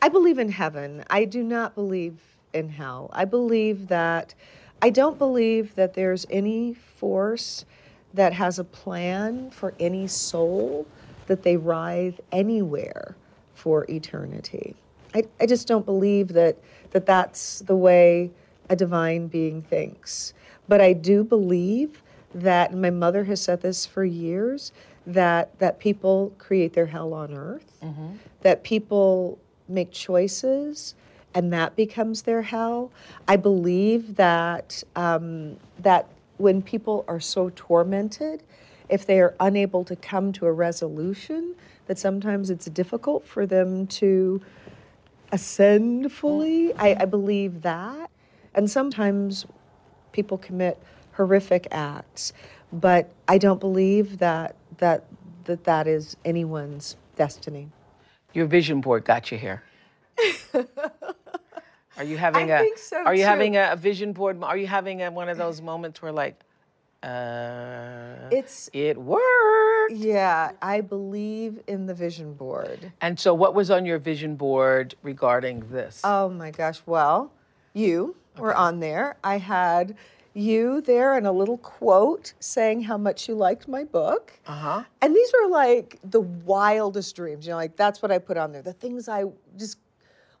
I 0.00 0.08
believe 0.08 0.38
in 0.38 0.48
heaven. 0.48 1.04
I 1.10 1.24
do 1.24 1.42
not 1.42 1.74
believe 1.74 2.18
in 2.52 2.68
hell. 2.68 3.10
I 3.12 3.24
believe 3.24 3.88
that, 3.88 4.34
I 4.80 4.90
don't 4.90 5.18
believe 5.18 5.74
that 5.74 5.94
there's 5.94 6.26
any 6.30 6.74
force 6.74 7.64
that 8.14 8.32
has 8.32 8.58
a 8.58 8.64
plan 8.64 9.50
for 9.50 9.74
any 9.80 10.06
soul 10.06 10.86
that 11.26 11.42
they 11.42 11.56
writhe 11.56 12.20
anywhere 12.30 13.16
for 13.54 13.86
eternity. 13.88 14.74
I, 15.14 15.24
I 15.40 15.46
just 15.46 15.68
don't 15.68 15.84
believe 15.84 16.28
that, 16.28 16.56
that 16.90 17.06
that's 17.06 17.60
the 17.60 17.76
way 17.76 18.30
a 18.68 18.76
divine 18.76 19.28
being 19.28 19.62
thinks. 19.62 20.34
But 20.68 20.80
I 20.80 20.92
do 20.92 21.24
believe 21.24 22.01
that, 22.34 22.70
and 22.70 22.80
my 22.80 22.90
mother 22.90 23.24
has 23.24 23.40
said 23.40 23.60
this 23.60 23.86
for 23.86 24.04
years, 24.04 24.72
that, 25.06 25.58
that 25.58 25.78
people 25.78 26.32
create 26.38 26.72
their 26.72 26.86
hell 26.86 27.12
on 27.12 27.34
earth, 27.34 27.72
that 28.42 28.62
people 28.62 29.38
make 29.68 29.90
choices 29.90 30.94
and 31.34 31.52
that 31.52 31.74
becomes 31.76 32.22
their 32.22 32.42
hell. 32.42 32.90
I 33.26 33.36
believe 33.36 34.16
that, 34.16 34.82
um, 34.96 35.56
that 35.78 36.08
when 36.36 36.62
people 36.62 37.04
are 37.08 37.20
so 37.20 37.50
tormented, 37.56 38.42
if 38.88 39.06
they 39.06 39.20
are 39.20 39.34
unable 39.40 39.84
to 39.84 39.96
come 39.96 40.32
to 40.34 40.46
a 40.46 40.52
resolution, 40.52 41.54
that 41.86 41.98
sometimes 41.98 42.50
it's 42.50 42.66
difficult 42.66 43.26
for 43.26 43.46
them 43.46 43.86
to 43.86 44.40
ascend 45.32 46.12
fully. 46.12 46.74
I, 46.74 46.96
I 47.00 47.04
believe 47.06 47.62
that. 47.62 48.10
And 48.54 48.70
sometimes 48.70 49.46
people 50.12 50.36
commit 50.36 50.78
horrific 51.12 51.68
acts, 51.70 52.32
but 52.72 53.10
I 53.28 53.38
don't 53.38 53.60
believe 53.60 54.18
that 54.18 54.56
that 54.78 55.04
that, 55.44 55.64
that 55.64 55.86
is 55.86 56.16
anyone's 56.24 56.96
destiny. 57.16 57.68
Your 58.32 58.46
vision 58.46 58.80
board 58.80 59.04
got 59.04 59.30
you 59.32 59.38
here. 59.38 59.62
Are 61.98 62.04
you 62.04 62.16
having 62.16 62.50
I 62.50 62.56
a? 62.56 62.58
think 62.60 62.78
so, 62.78 63.04
are 63.04 63.14
you 63.14 63.22
too. 63.22 63.28
having 63.28 63.56
a, 63.56 63.76
vision 63.76 64.12
board? 64.12 64.42
Are 64.42 64.56
you 64.56 64.66
having 64.66 65.02
a, 65.02 65.10
one 65.10 65.28
of 65.28 65.36
those 65.36 65.60
moments 65.60 66.00
where 66.00 66.10
like, 66.10 66.40
uh, 67.02 68.28
It's 68.30 68.70
it 68.72 68.96
worked? 68.96 69.92
yeah, 69.92 70.52
I 70.62 70.80
believe 70.80 71.60
in 71.66 71.84
the 71.86 71.92
vision 71.94 72.32
board. 72.32 72.92
And 73.02 73.20
so, 73.20 73.34
what 73.34 73.54
was 73.54 73.70
on 73.70 73.84
your 73.84 73.98
vision 73.98 74.36
board 74.36 74.94
regarding 75.02 75.68
this? 75.70 76.00
Oh 76.02 76.30
my 76.30 76.50
gosh. 76.50 76.80
Well, 76.86 77.30
you 77.74 78.16
were 78.38 78.54
on 78.54 78.80
there. 78.80 79.16
I 79.22 79.36
had 79.36 79.94
you 80.34 80.80
there 80.80 81.14
and 81.16 81.26
a 81.26 81.32
little 81.32 81.58
quote 81.58 82.32
saying 82.40 82.82
how 82.82 82.96
much 82.96 83.28
you 83.28 83.34
liked 83.34 83.68
my 83.68 83.84
book. 83.84 84.32
Uh 84.46 84.52
huh. 84.52 84.82
And 85.00 85.14
these 85.14 85.32
were 85.42 85.48
like 85.48 85.98
the 86.02 86.20
wildest 86.20 87.14
dreams. 87.16 87.46
You 87.46 87.50
know, 87.52 87.56
like 87.56 87.76
that's 87.76 88.00
what 88.02 88.10
I 88.10 88.18
put 88.18 88.36
on 88.36 88.52
there. 88.52 88.62
The 88.62 88.72
things 88.72 89.08
I 89.08 89.24
just 89.56 89.78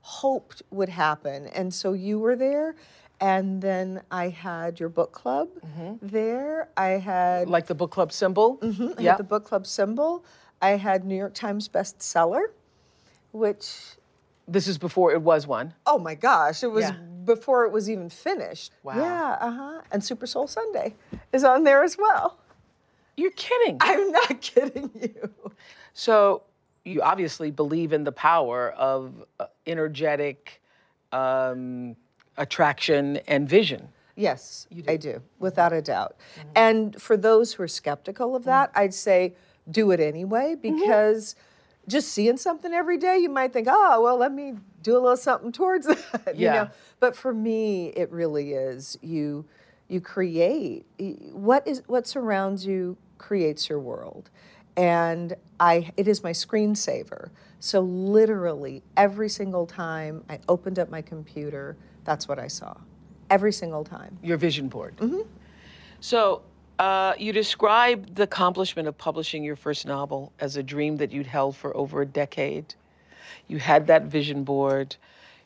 hoped 0.00 0.62
would 0.70 0.88
happen. 0.88 1.46
And 1.48 1.72
so 1.72 1.92
you 1.92 2.18
were 2.18 2.36
there. 2.36 2.74
And 3.20 3.62
then 3.62 4.02
I 4.10 4.30
had 4.30 4.80
your 4.80 4.88
book 4.88 5.12
club 5.12 5.48
there. 6.00 6.68
I 6.76 6.88
had 6.98 7.48
Like 7.48 7.66
the 7.66 7.74
book 7.74 7.92
club 7.92 8.12
symbol. 8.12 8.58
I 8.62 9.02
Yeah. 9.02 9.10
had 9.12 9.18
the 9.18 9.24
book 9.24 9.44
club 9.44 9.66
symbol. 9.66 10.24
I 10.60 10.70
had 10.70 11.04
New 11.04 11.14
York 11.16 11.34
Times 11.34 11.68
bestseller, 11.68 12.46
which 13.32 13.96
This 14.48 14.66
is 14.66 14.76
before 14.78 15.12
it 15.12 15.22
was 15.22 15.46
one. 15.46 15.74
oh 15.86 15.98
my 15.98 16.14
gosh, 16.16 16.64
it 16.64 16.68
was 16.72 16.82
Yeah. 16.86 16.96
Before 17.24 17.64
it 17.64 17.72
was 17.72 17.88
even 17.90 18.08
finished. 18.08 18.72
Wow. 18.82 18.96
Yeah, 18.96 19.36
uh-huh. 19.40 19.80
And 19.90 20.02
Super 20.04 20.26
Soul 20.26 20.46
Sunday 20.46 20.94
is 21.32 21.44
on 21.44 21.64
there 21.64 21.82
as 21.82 21.96
well. 21.98 22.38
You're 23.16 23.32
kidding. 23.32 23.78
I'm 23.80 24.10
not 24.10 24.40
kidding 24.40 24.90
you. 25.00 25.30
So 25.94 26.42
you 26.84 27.02
obviously 27.02 27.50
believe 27.50 27.92
in 27.92 28.04
the 28.04 28.12
power 28.12 28.70
of 28.72 29.24
uh, 29.38 29.46
energetic 29.66 30.60
um, 31.12 31.96
attraction 32.36 33.18
and 33.28 33.48
vision. 33.48 33.88
Yes, 34.14 34.66
I 34.88 34.96
do, 34.96 35.22
without 35.38 35.72
a 35.72 35.80
doubt. 35.80 36.16
And 36.54 37.00
for 37.00 37.16
those 37.16 37.54
who 37.54 37.62
are 37.62 37.68
skeptical 37.68 38.36
of 38.36 38.44
that, 38.44 38.70
I'd 38.74 38.92
say 38.92 39.34
do 39.70 39.90
it 39.90 40.00
anyway 40.00 40.54
because 40.60 41.34
just 41.88 42.08
seeing 42.12 42.36
something 42.36 42.72
every 42.72 42.96
day, 42.96 43.18
you 43.18 43.28
might 43.28 43.52
think, 43.52 43.68
oh, 43.70 44.00
well, 44.02 44.16
let 44.16 44.32
me 44.32 44.54
do 44.82 44.92
a 44.94 45.00
little 45.00 45.16
something 45.16 45.52
towards 45.52 45.86
that. 45.86 46.34
You 46.36 46.44
Yeah. 46.46 46.52
know? 46.52 46.70
But 47.00 47.16
for 47.16 47.32
me, 47.34 47.88
it 47.88 48.10
really 48.10 48.52
is 48.52 48.98
you 49.02 49.44
you 49.88 50.00
create 50.00 50.86
what 51.32 51.66
is 51.68 51.82
what 51.86 52.06
surrounds 52.06 52.64
you 52.64 52.96
creates 53.18 53.68
your 53.68 53.78
world. 53.80 54.30
And 54.76 55.34
I 55.60 55.92
it 55.96 56.08
is 56.08 56.22
my 56.22 56.30
screensaver. 56.32 57.30
So 57.60 57.80
literally 57.80 58.82
every 58.96 59.28
single 59.28 59.66
time 59.66 60.24
I 60.30 60.38
opened 60.48 60.78
up 60.78 60.88
my 60.88 61.02
computer, 61.02 61.76
that's 62.04 62.26
what 62.26 62.38
I 62.38 62.46
saw. 62.48 62.74
Every 63.28 63.52
single 63.52 63.84
time. 63.84 64.18
Your 64.22 64.36
vision 64.36 64.68
board. 64.68 64.96
Mm-hmm. 64.96 65.22
So 66.00 66.42
uh, 66.82 67.14
you 67.16 67.32
described 67.32 68.16
the 68.16 68.24
accomplishment 68.24 68.88
of 68.88 68.98
publishing 68.98 69.44
your 69.44 69.54
first 69.54 69.86
novel 69.86 70.32
as 70.40 70.56
a 70.56 70.64
dream 70.64 70.96
that 70.96 71.12
you'd 71.12 71.28
held 71.28 71.54
for 71.54 71.76
over 71.76 72.02
a 72.02 72.06
decade. 72.06 72.74
You 73.46 73.58
had 73.58 73.86
that 73.86 74.06
vision 74.06 74.42
board. 74.42 74.96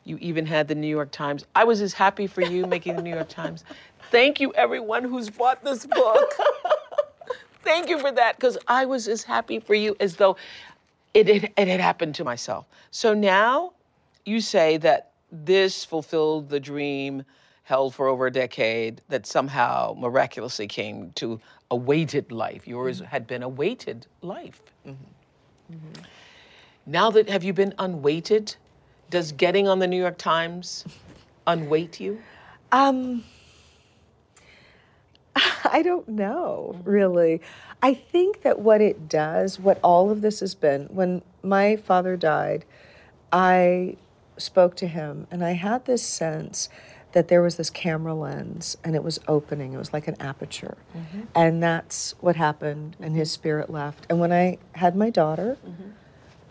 You 0.03 0.17
even 0.19 0.47
had 0.47 0.67
the 0.67 0.73
New 0.73 0.87
York 0.87 1.11
Times. 1.11 1.45
I 1.53 1.63
was 1.63 1.79
as 1.79 1.93
happy 1.93 2.25
for 2.25 2.41
you 2.41 2.65
making 2.65 2.95
the 2.95 3.03
New 3.03 3.13
York 3.13 3.29
Times. 3.29 3.65
Thank 4.09 4.39
you, 4.39 4.51
everyone 4.53 5.03
who's 5.03 5.29
bought 5.29 5.63
this 5.63 5.85
book. 5.85 6.33
Thank 7.63 7.87
you 7.87 7.99
for 7.99 8.11
that, 8.13 8.37
because 8.37 8.57
I 8.67 8.85
was 8.85 9.07
as 9.07 9.21
happy 9.21 9.59
for 9.59 9.75
you 9.75 9.95
as 9.99 10.15
though 10.15 10.37
it, 11.13 11.29
it, 11.29 11.53
it 11.55 11.67
had 11.67 11.79
happened 11.79 12.15
to 12.15 12.23
myself. 12.23 12.65
So 12.89 13.13
now 13.13 13.73
you 14.25 14.41
say 14.41 14.77
that 14.77 15.11
this 15.31 15.85
fulfilled 15.85 16.49
the 16.49 16.59
dream 16.59 17.23
held 17.67 17.93
for 17.93 18.07
over 18.07 18.27
a 18.27 18.31
decade 18.31 19.01
that 19.09 19.25
somehow 19.25 19.93
miraculously 19.97 20.67
came 20.67 21.11
to 21.15 21.37
a 21.69 21.75
weighted 21.75 22.31
life. 22.31 22.65
Yours 22.65 23.01
mm-hmm. 23.01 23.07
had 23.07 23.27
been 23.27 23.43
a 23.43 23.49
weighted 23.49 24.07
life. 24.21 24.61
Mm-hmm. 24.87 25.73
Mm-hmm. 25.73 26.03
Now 26.85 27.11
that 27.11 27.27
have 27.27 27.43
you 27.43 27.51
been 27.51 27.73
unweighted? 27.77 28.55
Does 29.09 29.33
getting 29.33 29.67
on 29.67 29.79
the 29.79 29.87
New 29.87 29.99
York 29.99 30.17
Times 30.17 30.85
unweight 31.47 31.99
you? 31.99 32.21
Um, 32.71 33.25
I 35.65 35.81
don't 35.81 36.07
know, 36.07 36.73
mm-hmm. 36.73 36.89
really. 36.89 37.41
I 37.83 37.93
think 37.93 38.43
that 38.43 38.59
what 38.59 38.79
it 38.79 39.09
does, 39.09 39.59
what 39.59 39.77
all 39.83 40.09
of 40.09 40.21
this 40.21 40.39
has 40.39 40.55
been, 40.55 40.85
when 40.85 41.21
my 41.43 41.75
father 41.75 42.15
died, 42.15 42.63
I 43.33 43.97
spoke 44.37 44.77
to 44.77 44.87
him 44.87 45.27
and 45.29 45.43
I 45.43 45.51
had 45.51 45.83
this 45.83 46.01
sense 46.01 46.69
that 47.17 47.29
there 47.29 47.41
was 47.41 47.55
this 47.55 47.71
camera 47.71 48.13
lens 48.13 48.77
and 48.83 48.95
it 48.95 49.03
was 49.03 49.19
opening. 49.27 49.73
It 49.73 49.77
was 49.79 49.91
like 49.91 50.07
an 50.07 50.15
aperture. 50.19 50.77
Mm-hmm. 50.95 51.21
And 51.33 51.63
that's 51.63 52.13
what 52.19 52.35
happened, 52.35 52.95
and 52.99 53.15
his 53.15 53.31
spirit 53.31 53.71
left. 53.71 54.05
And 54.07 54.19
when 54.19 54.31
I 54.31 54.59
had 54.73 54.95
my 54.95 55.09
daughter, 55.09 55.57
mm-hmm. 55.67 55.89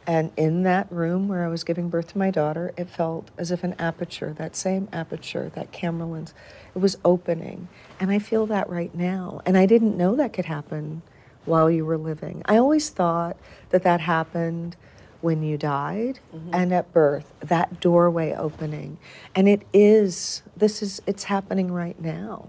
and 0.09 0.33
in 0.37 0.65
that 0.65 0.91
room 0.91 1.29
where 1.29 1.45
I 1.45 1.49
was 1.49 1.63
giving 1.63 1.89
birth 1.89 2.09
to 2.09 2.19
my 2.19 2.33
daughter, 2.33 2.75
it 2.77 2.91
felt 2.91 3.31
as 3.39 3.53
if 3.53 3.63
an 3.63 3.77
aperture, 3.79 4.33
that 4.39 4.57
same 4.57 4.89
aperture, 4.93 5.53
that 5.55 5.71
camera 5.71 6.09
lens, 6.09 6.35
it 6.75 6.81
was 6.81 6.99
opening. 7.05 7.69
And 8.01 8.11
I 8.11 8.19
feel 8.19 8.45
that 8.47 8.69
right 8.69 8.93
now. 8.93 9.43
And 9.47 9.57
I 9.57 9.67
didn't 9.67 9.97
know 9.97 10.17
that 10.17 10.33
could 10.33 10.47
happen 10.47 11.03
while 11.45 11.71
you 11.71 11.87
were 11.87 11.97
living. 11.97 12.43
I 12.47 12.57
always 12.57 12.91
thought 12.91 13.37
that 13.71 13.85
that 13.85 14.01
happened 14.01 14.75
when 15.21 15.43
you 15.43 15.57
died 15.57 16.21
mm-hmm. 16.35 16.51
and 16.53 16.73
at 16.73 16.93
birth, 16.93 17.33
that 17.41 17.81
doorway 17.81 18.35
opening. 18.35 18.99
And 19.35 19.49
it 19.49 19.63
is, 19.73 20.43
this 20.57 20.83
is, 20.83 21.01
it's 21.07 21.25
happening 21.25 21.73
right 21.73 22.01
now. 22.01 22.49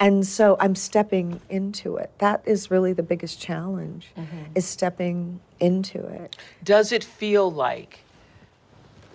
And 0.00 0.26
so 0.26 0.56
I'm 0.58 0.74
stepping 0.74 1.40
into 1.48 1.96
it. 1.96 2.10
That 2.18 2.42
is 2.44 2.70
really 2.70 2.92
the 2.92 3.02
biggest 3.02 3.40
challenge, 3.40 4.08
mm-hmm. 4.16 4.52
is 4.54 4.66
stepping 4.66 5.40
into 5.60 6.04
it. 6.04 6.36
Does 6.64 6.90
it 6.90 7.04
feel 7.04 7.52
like 7.52 8.00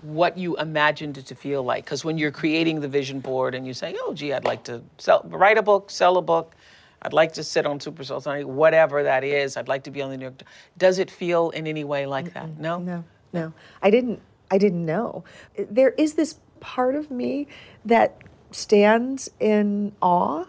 what 0.01 0.37
you 0.37 0.55
imagined 0.57 1.17
it 1.17 1.25
to 1.25 1.35
feel 1.35 1.63
like? 1.63 1.83
Because 1.83 2.05
when 2.05 2.17
you're 2.17 2.31
creating 2.31 2.79
the 2.79 2.87
vision 2.87 3.19
board 3.19 3.53
and 3.53 3.67
you 3.67 3.73
say, 3.73 3.95
oh, 3.99 4.13
gee, 4.13 4.31
I'd 4.31 4.45
like 4.45 4.63
to 4.65 4.81
sell, 4.97 5.23
write 5.25 5.57
a 5.57 5.63
book, 5.63 5.89
sell 5.89 6.17
a 6.17 6.21
book, 6.21 6.55
I'd 7.01 7.13
like 7.13 7.33
to 7.33 7.43
sit 7.43 7.65
on 7.65 7.79
Super 7.79 8.03
Soul 8.03 8.19
Sunday, 8.19 8.43
whatever 8.43 9.03
that 9.03 9.23
is. 9.23 9.55
I'd 9.55 9.67
like 9.67 9.83
to 9.83 9.91
be 9.91 10.01
on 10.01 10.09
the 10.09 10.17
New 10.17 10.25
York. 10.25 10.41
Does 10.77 10.99
it 10.99 11.11
feel 11.11 11.51
in 11.51 11.67
any 11.67 11.83
way 11.83 12.05
like 12.05 12.33
that? 12.33 12.57
No. 12.57 12.79
No. 12.79 13.03
No. 13.33 13.53
I 13.81 13.89
didn't. 13.89 14.21
I 14.49 14.57
didn't 14.57 14.85
know. 14.85 15.23
There 15.57 15.89
is 15.91 16.13
this 16.13 16.39
part 16.59 16.95
of 16.95 17.11
me 17.11 17.47
that 17.85 18.17
stands 18.51 19.29
in 19.39 19.91
awe. 20.01 20.45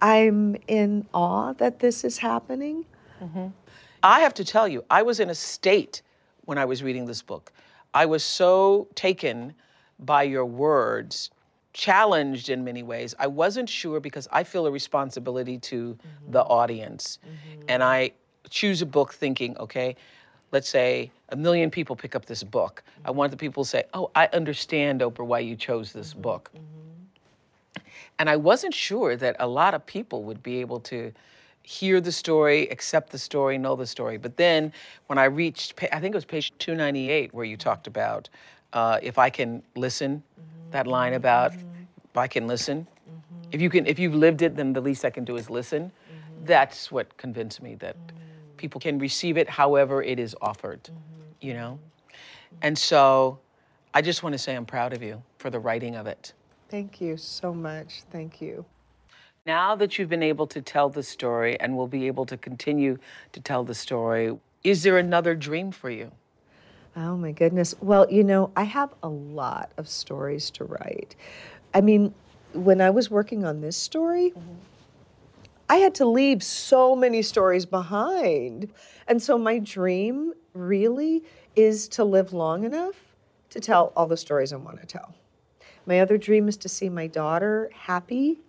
I'm 0.00 0.56
in 0.68 1.06
awe 1.12 1.52
that 1.54 1.80
this 1.80 2.04
is 2.04 2.18
happening. 2.18 2.84
Mm-hmm. 3.20 3.48
I 4.02 4.20
have 4.20 4.34
to 4.34 4.44
tell 4.44 4.68
you, 4.68 4.84
I 4.90 5.02
was 5.02 5.18
in 5.18 5.30
a 5.30 5.34
state 5.34 6.02
when 6.44 6.58
I 6.58 6.64
was 6.64 6.82
reading 6.82 7.06
this 7.06 7.22
book. 7.22 7.52
I 7.92 8.06
was 8.06 8.22
so 8.22 8.88
taken 8.94 9.54
by 9.98 10.24
your 10.24 10.44
words 10.44 11.30
challenged 11.74 12.48
in 12.48 12.64
many 12.64 12.82
ways. 12.82 13.14
I 13.18 13.26
wasn't 13.26 13.68
sure 13.68 14.00
because 14.00 14.26
I 14.32 14.44
feel 14.44 14.66
a 14.66 14.70
responsibility 14.70 15.58
to 15.58 15.94
mm-hmm. 15.94 16.32
the 16.32 16.42
audience. 16.42 17.18
Mm-hmm. 17.22 17.62
And 17.68 17.82
I 17.82 18.12
choose 18.48 18.80
a 18.80 18.86
book 18.86 19.12
thinking, 19.12 19.58
okay, 19.58 19.96
let's 20.52 20.68
say 20.68 21.10
a 21.30 21.36
million 21.36 21.70
people 21.70 21.96
pick 21.96 22.14
up 22.14 22.24
this 22.24 22.42
book. 22.42 22.82
Mm-hmm. 22.86 23.08
I 23.08 23.10
want 23.10 23.30
the 23.32 23.36
people 23.36 23.64
to 23.64 23.68
say, 23.68 23.84
oh, 23.92 24.10
I 24.14 24.28
understand, 24.32 25.00
Oprah, 25.02 25.26
why 25.26 25.40
you 25.40 25.56
chose 25.56 25.92
this 25.92 26.12
mm-hmm. 26.12 26.22
book. 26.22 26.50
Mm-hmm. 26.54 27.80
And 28.20 28.30
I 28.30 28.36
wasn't 28.36 28.72
sure 28.72 29.16
that 29.16 29.36
a 29.40 29.46
lot 29.46 29.74
of 29.74 29.84
people 29.84 30.22
would 30.22 30.42
be 30.42 30.60
able 30.60 30.78
to 30.80 31.12
hear 31.64 32.00
the 32.00 32.12
story, 32.12 32.68
accept 32.68 33.10
the 33.10 33.18
story, 33.18 33.58
know 33.58 33.74
the 33.74 33.86
story. 33.86 34.18
But 34.18 34.36
then 34.36 34.72
when 35.08 35.18
I 35.18 35.24
reached, 35.24 35.74
I 35.92 35.98
think 35.98 36.14
it 36.14 36.16
was 36.16 36.24
page 36.24 36.52
298, 36.58 37.34
where 37.34 37.44
you 37.44 37.56
talked 37.56 37.88
about 37.88 38.28
uh, 38.74 38.98
if 39.02 39.18
I 39.18 39.30
can 39.30 39.62
listen 39.76 40.22
that 40.70 40.86
line 40.86 41.14
about 41.14 41.52
mm-hmm. 41.52 42.18
I 42.18 42.26
can 42.28 42.46
listen. 42.46 42.80
Mm-hmm. 42.80 43.48
If 43.52 43.60
you 43.62 43.70
can, 43.70 43.86
if 43.86 43.98
you've 43.98 44.14
lived 44.14 44.42
it, 44.42 44.56
then 44.56 44.72
the 44.72 44.80
least 44.80 45.04
I 45.04 45.10
can 45.10 45.24
do 45.24 45.36
is 45.36 45.48
listen. 45.48 45.84
Mm-hmm. 45.84 46.44
That's 46.44 46.92
what 46.92 47.16
convinced 47.16 47.62
me 47.62 47.76
that 47.76 47.96
people 48.56 48.80
can 48.80 48.98
receive 48.98 49.36
it 49.36 49.48
however 49.48 50.02
it 50.02 50.18
is 50.18 50.36
offered. 50.42 50.90
You 51.40 51.54
know, 51.54 51.78
and 52.62 52.76
so 52.76 53.38
I 53.94 54.02
just 54.02 54.22
want 54.22 54.32
to 54.32 54.38
say 54.38 54.54
I'm 54.54 54.66
proud 54.66 54.92
of 54.92 55.02
you 55.02 55.22
for 55.38 55.50
the 55.50 55.58
writing 55.58 55.94
of 55.94 56.06
it. 56.06 56.32
Thank 56.68 57.00
you 57.00 57.16
so 57.16 57.54
much. 57.54 58.02
Thank 58.10 58.40
you. 58.40 58.64
Now 59.46 59.76
that 59.76 59.98
you've 59.98 60.08
been 60.08 60.22
able 60.22 60.46
to 60.48 60.62
tell 60.62 60.88
the 60.88 61.02
story 61.02 61.60
and 61.60 61.76
will 61.76 61.86
be 61.86 62.06
able 62.06 62.24
to 62.26 62.36
continue 62.36 62.98
to 63.32 63.40
tell 63.40 63.62
the 63.62 63.74
story, 63.74 64.36
is 64.64 64.82
there 64.82 64.98
another 64.98 65.34
dream 65.34 65.70
for 65.70 65.90
you? 65.90 66.10
Oh 66.96 67.16
my 67.16 67.32
goodness. 67.32 67.74
Well, 67.80 68.06
you 68.10 68.22
know, 68.22 68.50
I 68.56 68.62
have 68.64 68.94
a 69.02 69.08
lot 69.08 69.72
of 69.76 69.88
stories 69.88 70.50
to 70.52 70.64
write. 70.64 71.16
I 71.72 71.80
mean, 71.80 72.14
when 72.52 72.80
I 72.80 72.90
was 72.90 73.10
working 73.10 73.44
on 73.44 73.60
this 73.60 73.76
story, 73.76 74.30
mm-hmm. 74.30 74.54
I 75.68 75.76
had 75.76 75.94
to 75.96 76.06
leave 76.06 76.42
so 76.42 76.94
many 76.94 77.22
stories 77.22 77.66
behind. 77.66 78.72
And 79.08 79.20
so 79.20 79.36
my 79.36 79.58
dream 79.58 80.34
really 80.52 81.24
is 81.56 81.88
to 81.88 82.04
live 82.04 82.32
long 82.32 82.64
enough 82.64 82.94
to 83.50 83.60
tell 83.60 83.92
all 83.96 84.06
the 84.06 84.16
stories 84.16 84.52
I 84.52 84.56
want 84.56 84.80
to 84.80 84.86
tell. 84.86 85.14
My 85.86 86.00
other 86.00 86.16
dream 86.16 86.48
is 86.48 86.56
to 86.58 86.68
see 86.68 86.88
my 86.88 87.06
daughter 87.06 87.70
happy. 87.74 88.40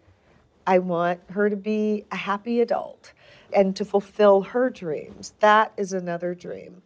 I 0.68 0.80
want 0.80 1.20
her 1.32 1.50
to 1.50 1.56
be 1.56 2.06
a 2.12 2.16
happy 2.16 2.62
adult 2.62 3.14
and 3.54 3.76
to 3.76 3.86
fulfill 3.86 4.42
her 4.42 4.70
dreams. 4.70 5.34
That 5.40 5.72
is 5.78 5.94
another 5.94 6.34
dream. 6.36 6.82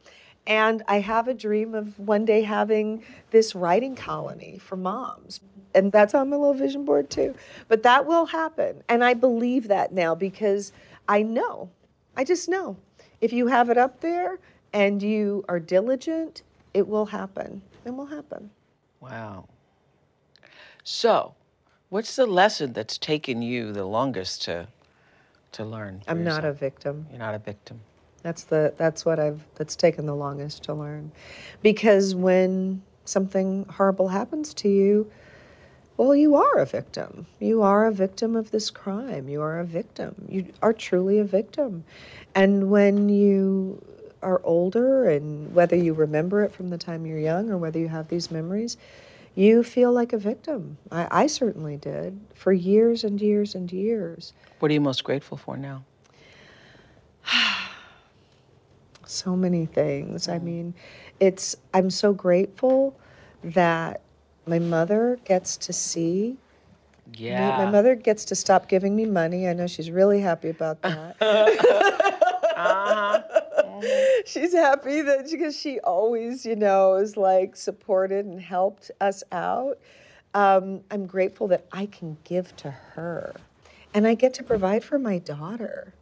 And 0.47 0.83
I 0.87 0.99
have 0.99 1.27
a 1.27 1.33
dream 1.33 1.75
of 1.75 1.99
one 1.99 2.25
day 2.25 2.41
having 2.41 3.03
this 3.31 3.53
writing 3.53 3.95
colony 3.95 4.57
for 4.59 4.75
moms. 4.75 5.41
And 5.75 5.91
that's 5.91 6.15
on 6.15 6.29
my 6.29 6.37
little 6.37 6.53
vision 6.53 6.85
board 6.85 7.09
too. 7.09 7.35
But 7.67 7.83
that 7.83 8.05
will 8.05 8.25
happen. 8.25 8.83
And 8.89 9.03
I 9.03 9.13
believe 9.13 9.67
that 9.67 9.93
now 9.93 10.15
because 10.15 10.71
I 11.07 11.21
know, 11.21 11.69
I 12.17 12.23
just 12.23 12.49
know. 12.49 12.77
If 13.21 13.33
you 13.33 13.47
have 13.47 13.69
it 13.69 13.77
up 13.77 14.01
there 14.01 14.39
and 14.73 15.01
you 15.03 15.43
are 15.49 15.59
diligent, 15.59 16.43
it 16.73 16.87
will 16.87 17.05
happen. 17.05 17.61
It 17.85 17.93
will 17.93 18.05
happen. 18.05 18.49
Wow. 19.01 19.47
So, 20.83 21.35
what's 21.89 22.15
the 22.15 22.25
lesson 22.25 22.73
that's 22.73 22.97
taken 22.97 23.41
you 23.41 23.71
the 23.71 23.85
longest 23.85 24.43
to 24.43 24.67
to 25.51 25.65
learn? 25.65 26.03
I'm 26.07 26.19
yourself? 26.19 26.43
not 26.43 26.49
a 26.49 26.53
victim. 26.53 27.07
You're 27.09 27.19
not 27.19 27.35
a 27.35 27.39
victim. 27.39 27.79
That's 28.21 28.43
the 28.43 28.73
that's 28.77 29.05
what 29.05 29.19
I've 29.19 29.41
that's 29.55 29.75
taken 29.75 30.05
the 30.05 30.15
longest 30.15 30.63
to 30.63 30.73
learn. 30.73 31.11
Because 31.61 32.15
when 32.15 32.81
something 33.05 33.65
horrible 33.65 34.07
happens 34.07 34.53
to 34.55 34.69
you, 34.69 35.09
well, 35.97 36.15
you 36.15 36.35
are 36.35 36.59
a 36.59 36.65
victim. 36.65 37.25
You 37.39 37.61
are 37.61 37.87
a 37.87 37.91
victim 37.91 38.35
of 38.35 38.51
this 38.51 38.69
crime. 38.69 39.27
You 39.27 39.41
are 39.41 39.59
a 39.59 39.65
victim. 39.65 40.15
You 40.29 40.45
are 40.61 40.71
truly 40.71 41.19
a 41.19 41.25
victim. 41.25 41.83
And 42.35 42.69
when 42.69 43.09
you 43.09 43.83
are 44.21 44.41
older 44.43 45.09
and 45.09 45.53
whether 45.53 45.75
you 45.75 45.93
remember 45.93 46.43
it 46.43 46.53
from 46.53 46.69
the 46.69 46.77
time 46.77 47.05
you're 47.05 47.19
young 47.19 47.49
or 47.49 47.57
whether 47.57 47.79
you 47.79 47.87
have 47.87 48.07
these 48.07 48.31
memories, 48.31 48.77
you 49.35 49.63
feel 49.63 49.91
like 49.91 50.13
a 50.13 50.17
victim. 50.17 50.77
I, 50.91 51.07
I 51.11 51.27
certainly 51.27 51.77
did 51.77 52.19
for 52.33 52.53
years 52.53 53.03
and 53.03 53.21
years 53.21 53.55
and 53.55 53.71
years. 53.71 54.33
What 54.59 54.71
are 54.71 54.73
you 54.73 54.81
most 54.81 55.03
grateful 55.03 55.37
for 55.37 55.57
now? 55.57 55.83
so 59.19 59.35
many 59.35 59.65
things. 59.65 60.27
Mm. 60.27 60.33
I 60.33 60.39
mean, 60.39 60.73
it's 61.19 61.55
I'm 61.73 61.89
so 61.89 62.13
grateful 62.13 62.97
that 63.43 64.01
my 64.45 64.59
mother 64.59 65.19
gets 65.25 65.57
to 65.57 65.73
see. 65.73 66.37
Yeah. 67.13 67.57
My, 67.57 67.65
my 67.65 67.71
mother 67.71 67.95
gets 67.95 68.25
to 68.25 68.35
stop 68.35 68.67
giving 68.67 68.95
me 68.95 69.05
money. 69.05 69.47
I 69.47 69.53
know 69.53 69.67
she's 69.67 69.91
really 69.91 70.21
happy 70.21 70.49
about 70.49 70.81
that. 70.81 71.15
uh-huh. 71.21 73.21
She's 74.25 74.53
happy 74.53 75.01
that 75.01 75.29
because 75.29 75.57
she 75.57 75.79
always, 75.79 76.45
you 76.45 76.55
know, 76.55 76.95
is 76.95 77.15
like 77.15 77.55
supported 77.55 78.25
and 78.25 78.39
helped 78.39 78.91
us 78.99 79.23
out. 79.31 79.79
Um, 80.33 80.81
I'm 80.91 81.07
grateful 81.07 81.47
that 81.47 81.65
I 81.71 81.87
can 81.87 82.17
give 82.23 82.55
to 82.57 82.69
her 82.69 83.33
and 83.93 84.05
I 84.05 84.13
get 84.13 84.33
to 84.35 84.43
provide 84.43 84.83
for 84.83 84.99
my 84.99 85.17
daughter. 85.17 85.93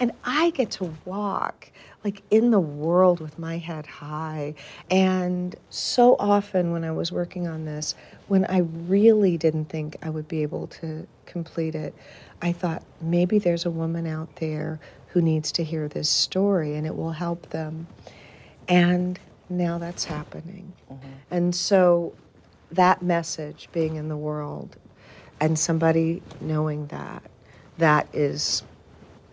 And 0.00 0.12
I 0.24 0.50
get 0.50 0.70
to 0.72 0.92
walk 1.04 1.70
like 2.04 2.22
in 2.30 2.52
the 2.52 2.60
world 2.60 3.20
with 3.20 3.38
my 3.38 3.58
head 3.58 3.86
high. 3.86 4.54
And 4.90 5.56
so 5.70 6.14
often 6.20 6.70
when 6.70 6.84
I 6.84 6.92
was 6.92 7.10
working 7.10 7.48
on 7.48 7.64
this, 7.64 7.94
when 8.28 8.44
I 8.44 8.58
really 8.58 9.36
didn't 9.36 9.64
think 9.66 9.96
I 10.02 10.10
would 10.10 10.28
be 10.28 10.42
able 10.42 10.68
to 10.68 11.06
complete 11.24 11.74
it, 11.74 11.94
I 12.42 12.52
thought 12.52 12.84
maybe 13.00 13.38
there's 13.38 13.66
a 13.66 13.70
woman 13.70 14.06
out 14.06 14.36
there 14.36 14.78
who 15.08 15.20
needs 15.20 15.50
to 15.52 15.64
hear 15.64 15.88
this 15.88 16.08
story 16.08 16.76
and 16.76 16.86
it 16.86 16.94
will 16.94 17.10
help 17.10 17.48
them. 17.50 17.86
And 18.68 19.18
now 19.48 19.78
that's 19.78 20.04
happening. 20.04 20.72
Mm-hmm. 20.92 21.08
And 21.30 21.54
so 21.54 22.14
that 22.70 23.02
message 23.02 23.68
being 23.72 23.96
in 23.96 24.08
the 24.08 24.16
world 24.16 24.76
and 25.40 25.58
somebody 25.58 26.22
knowing 26.40 26.86
that, 26.86 27.22
that 27.78 28.08
is 28.12 28.62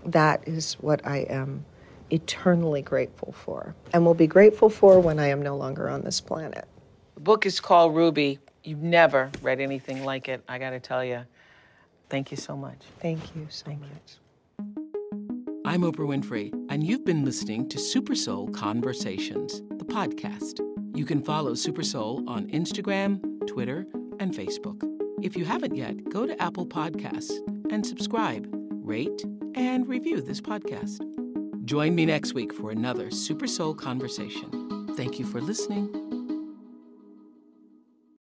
that 0.05 0.47
is 0.47 0.73
what 0.75 1.05
I 1.05 1.19
am 1.29 1.65
eternally 2.11 2.81
grateful 2.81 3.31
for 3.31 3.75
and 3.91 4.05
will 4.05 4.13
be 4.13 4.27
grateful 4.27 4.69
for 4.69 4.99
when 4.99 5.19
I 5.19 5.27
am 5.27 5.41
no 5.41 5.57
longer 5.57 5.89
on 5.89 6.01
this 6.01 6.21
planet. 6.21 6.65
The 7.15 7.21
book 7.21 7.45
is 7.45 7.59
called 7.59 7.95
Ruby. 7.95 8.39
You've 8.63 8.83
never 8.83 9.31
read 9.41 9.59
anything 9.59 10.05
like 10.05 10.29
it, 10.29 10.43
I 10.47 10.57
got 10.59 10.71
to 10.71 10.79
tell 10.79 11.03
you. 11.03 11.21
Thank 12.09 12.31
you 12.31 12.37
so 12.37 12.55
much. 12.55 12.77
Thank 12.99 13.35
you 13.35 13.47
so 13.49 13.65
Thank 13.65 13.81
much. 13.81 13.89
You. 13.89 15.61
I'm 15.65 15.81
Oprah 15.81 16.07
Winfrey, 16.07 16.53
and 16.69 16.85
you've 16.85 17.03
been 17.03 17.25
listening 17.25 17.67
to 17.69 17.79
Super 17.79 18.13
Soul 18.15 18.49
Conversations, 18.49 19.63
the 19.77 19.85
podcast. 19.85 20.59
You 20.95 21.05
can 21.05 21.23
follow 21.23 21.55
Super 21.55 21.83
Soul 21.83 22.23
on 22.27 22.47
Instagram, 22.51 23.19
Twitter, 23.47 23.87
and 24.19 24.33
Facebook. 24.33 24.83
If 25.23 25.35
you 25.35 25.45
haven't 25.45 25.75
yet, 25.75 26.09
go 26.09 26.27
to 26.27 26.39
Apple 26.41 26.67
Podcasts 26.67 27.31
and 27.71 27.85
subscribe, 27.85 28.47
rate, 28.83 29.23
and 29.55 29.87
review 29.87 30.21
this 30.21 30.41
podcast. 30.41 31.01
Join 31.65 31.95
me 31.95 32.05
next 32.05 32.33
week 32.33 32.53
for 32.53 32.71
another 32.71 33.09
Super 33.09 33.47
Soul 33.47 33.73
Conversation. 33.73 34.93
Thank 34.95 35.17
you 35.17 35.25
for 35.25 35.41
listening. 35.41 36.02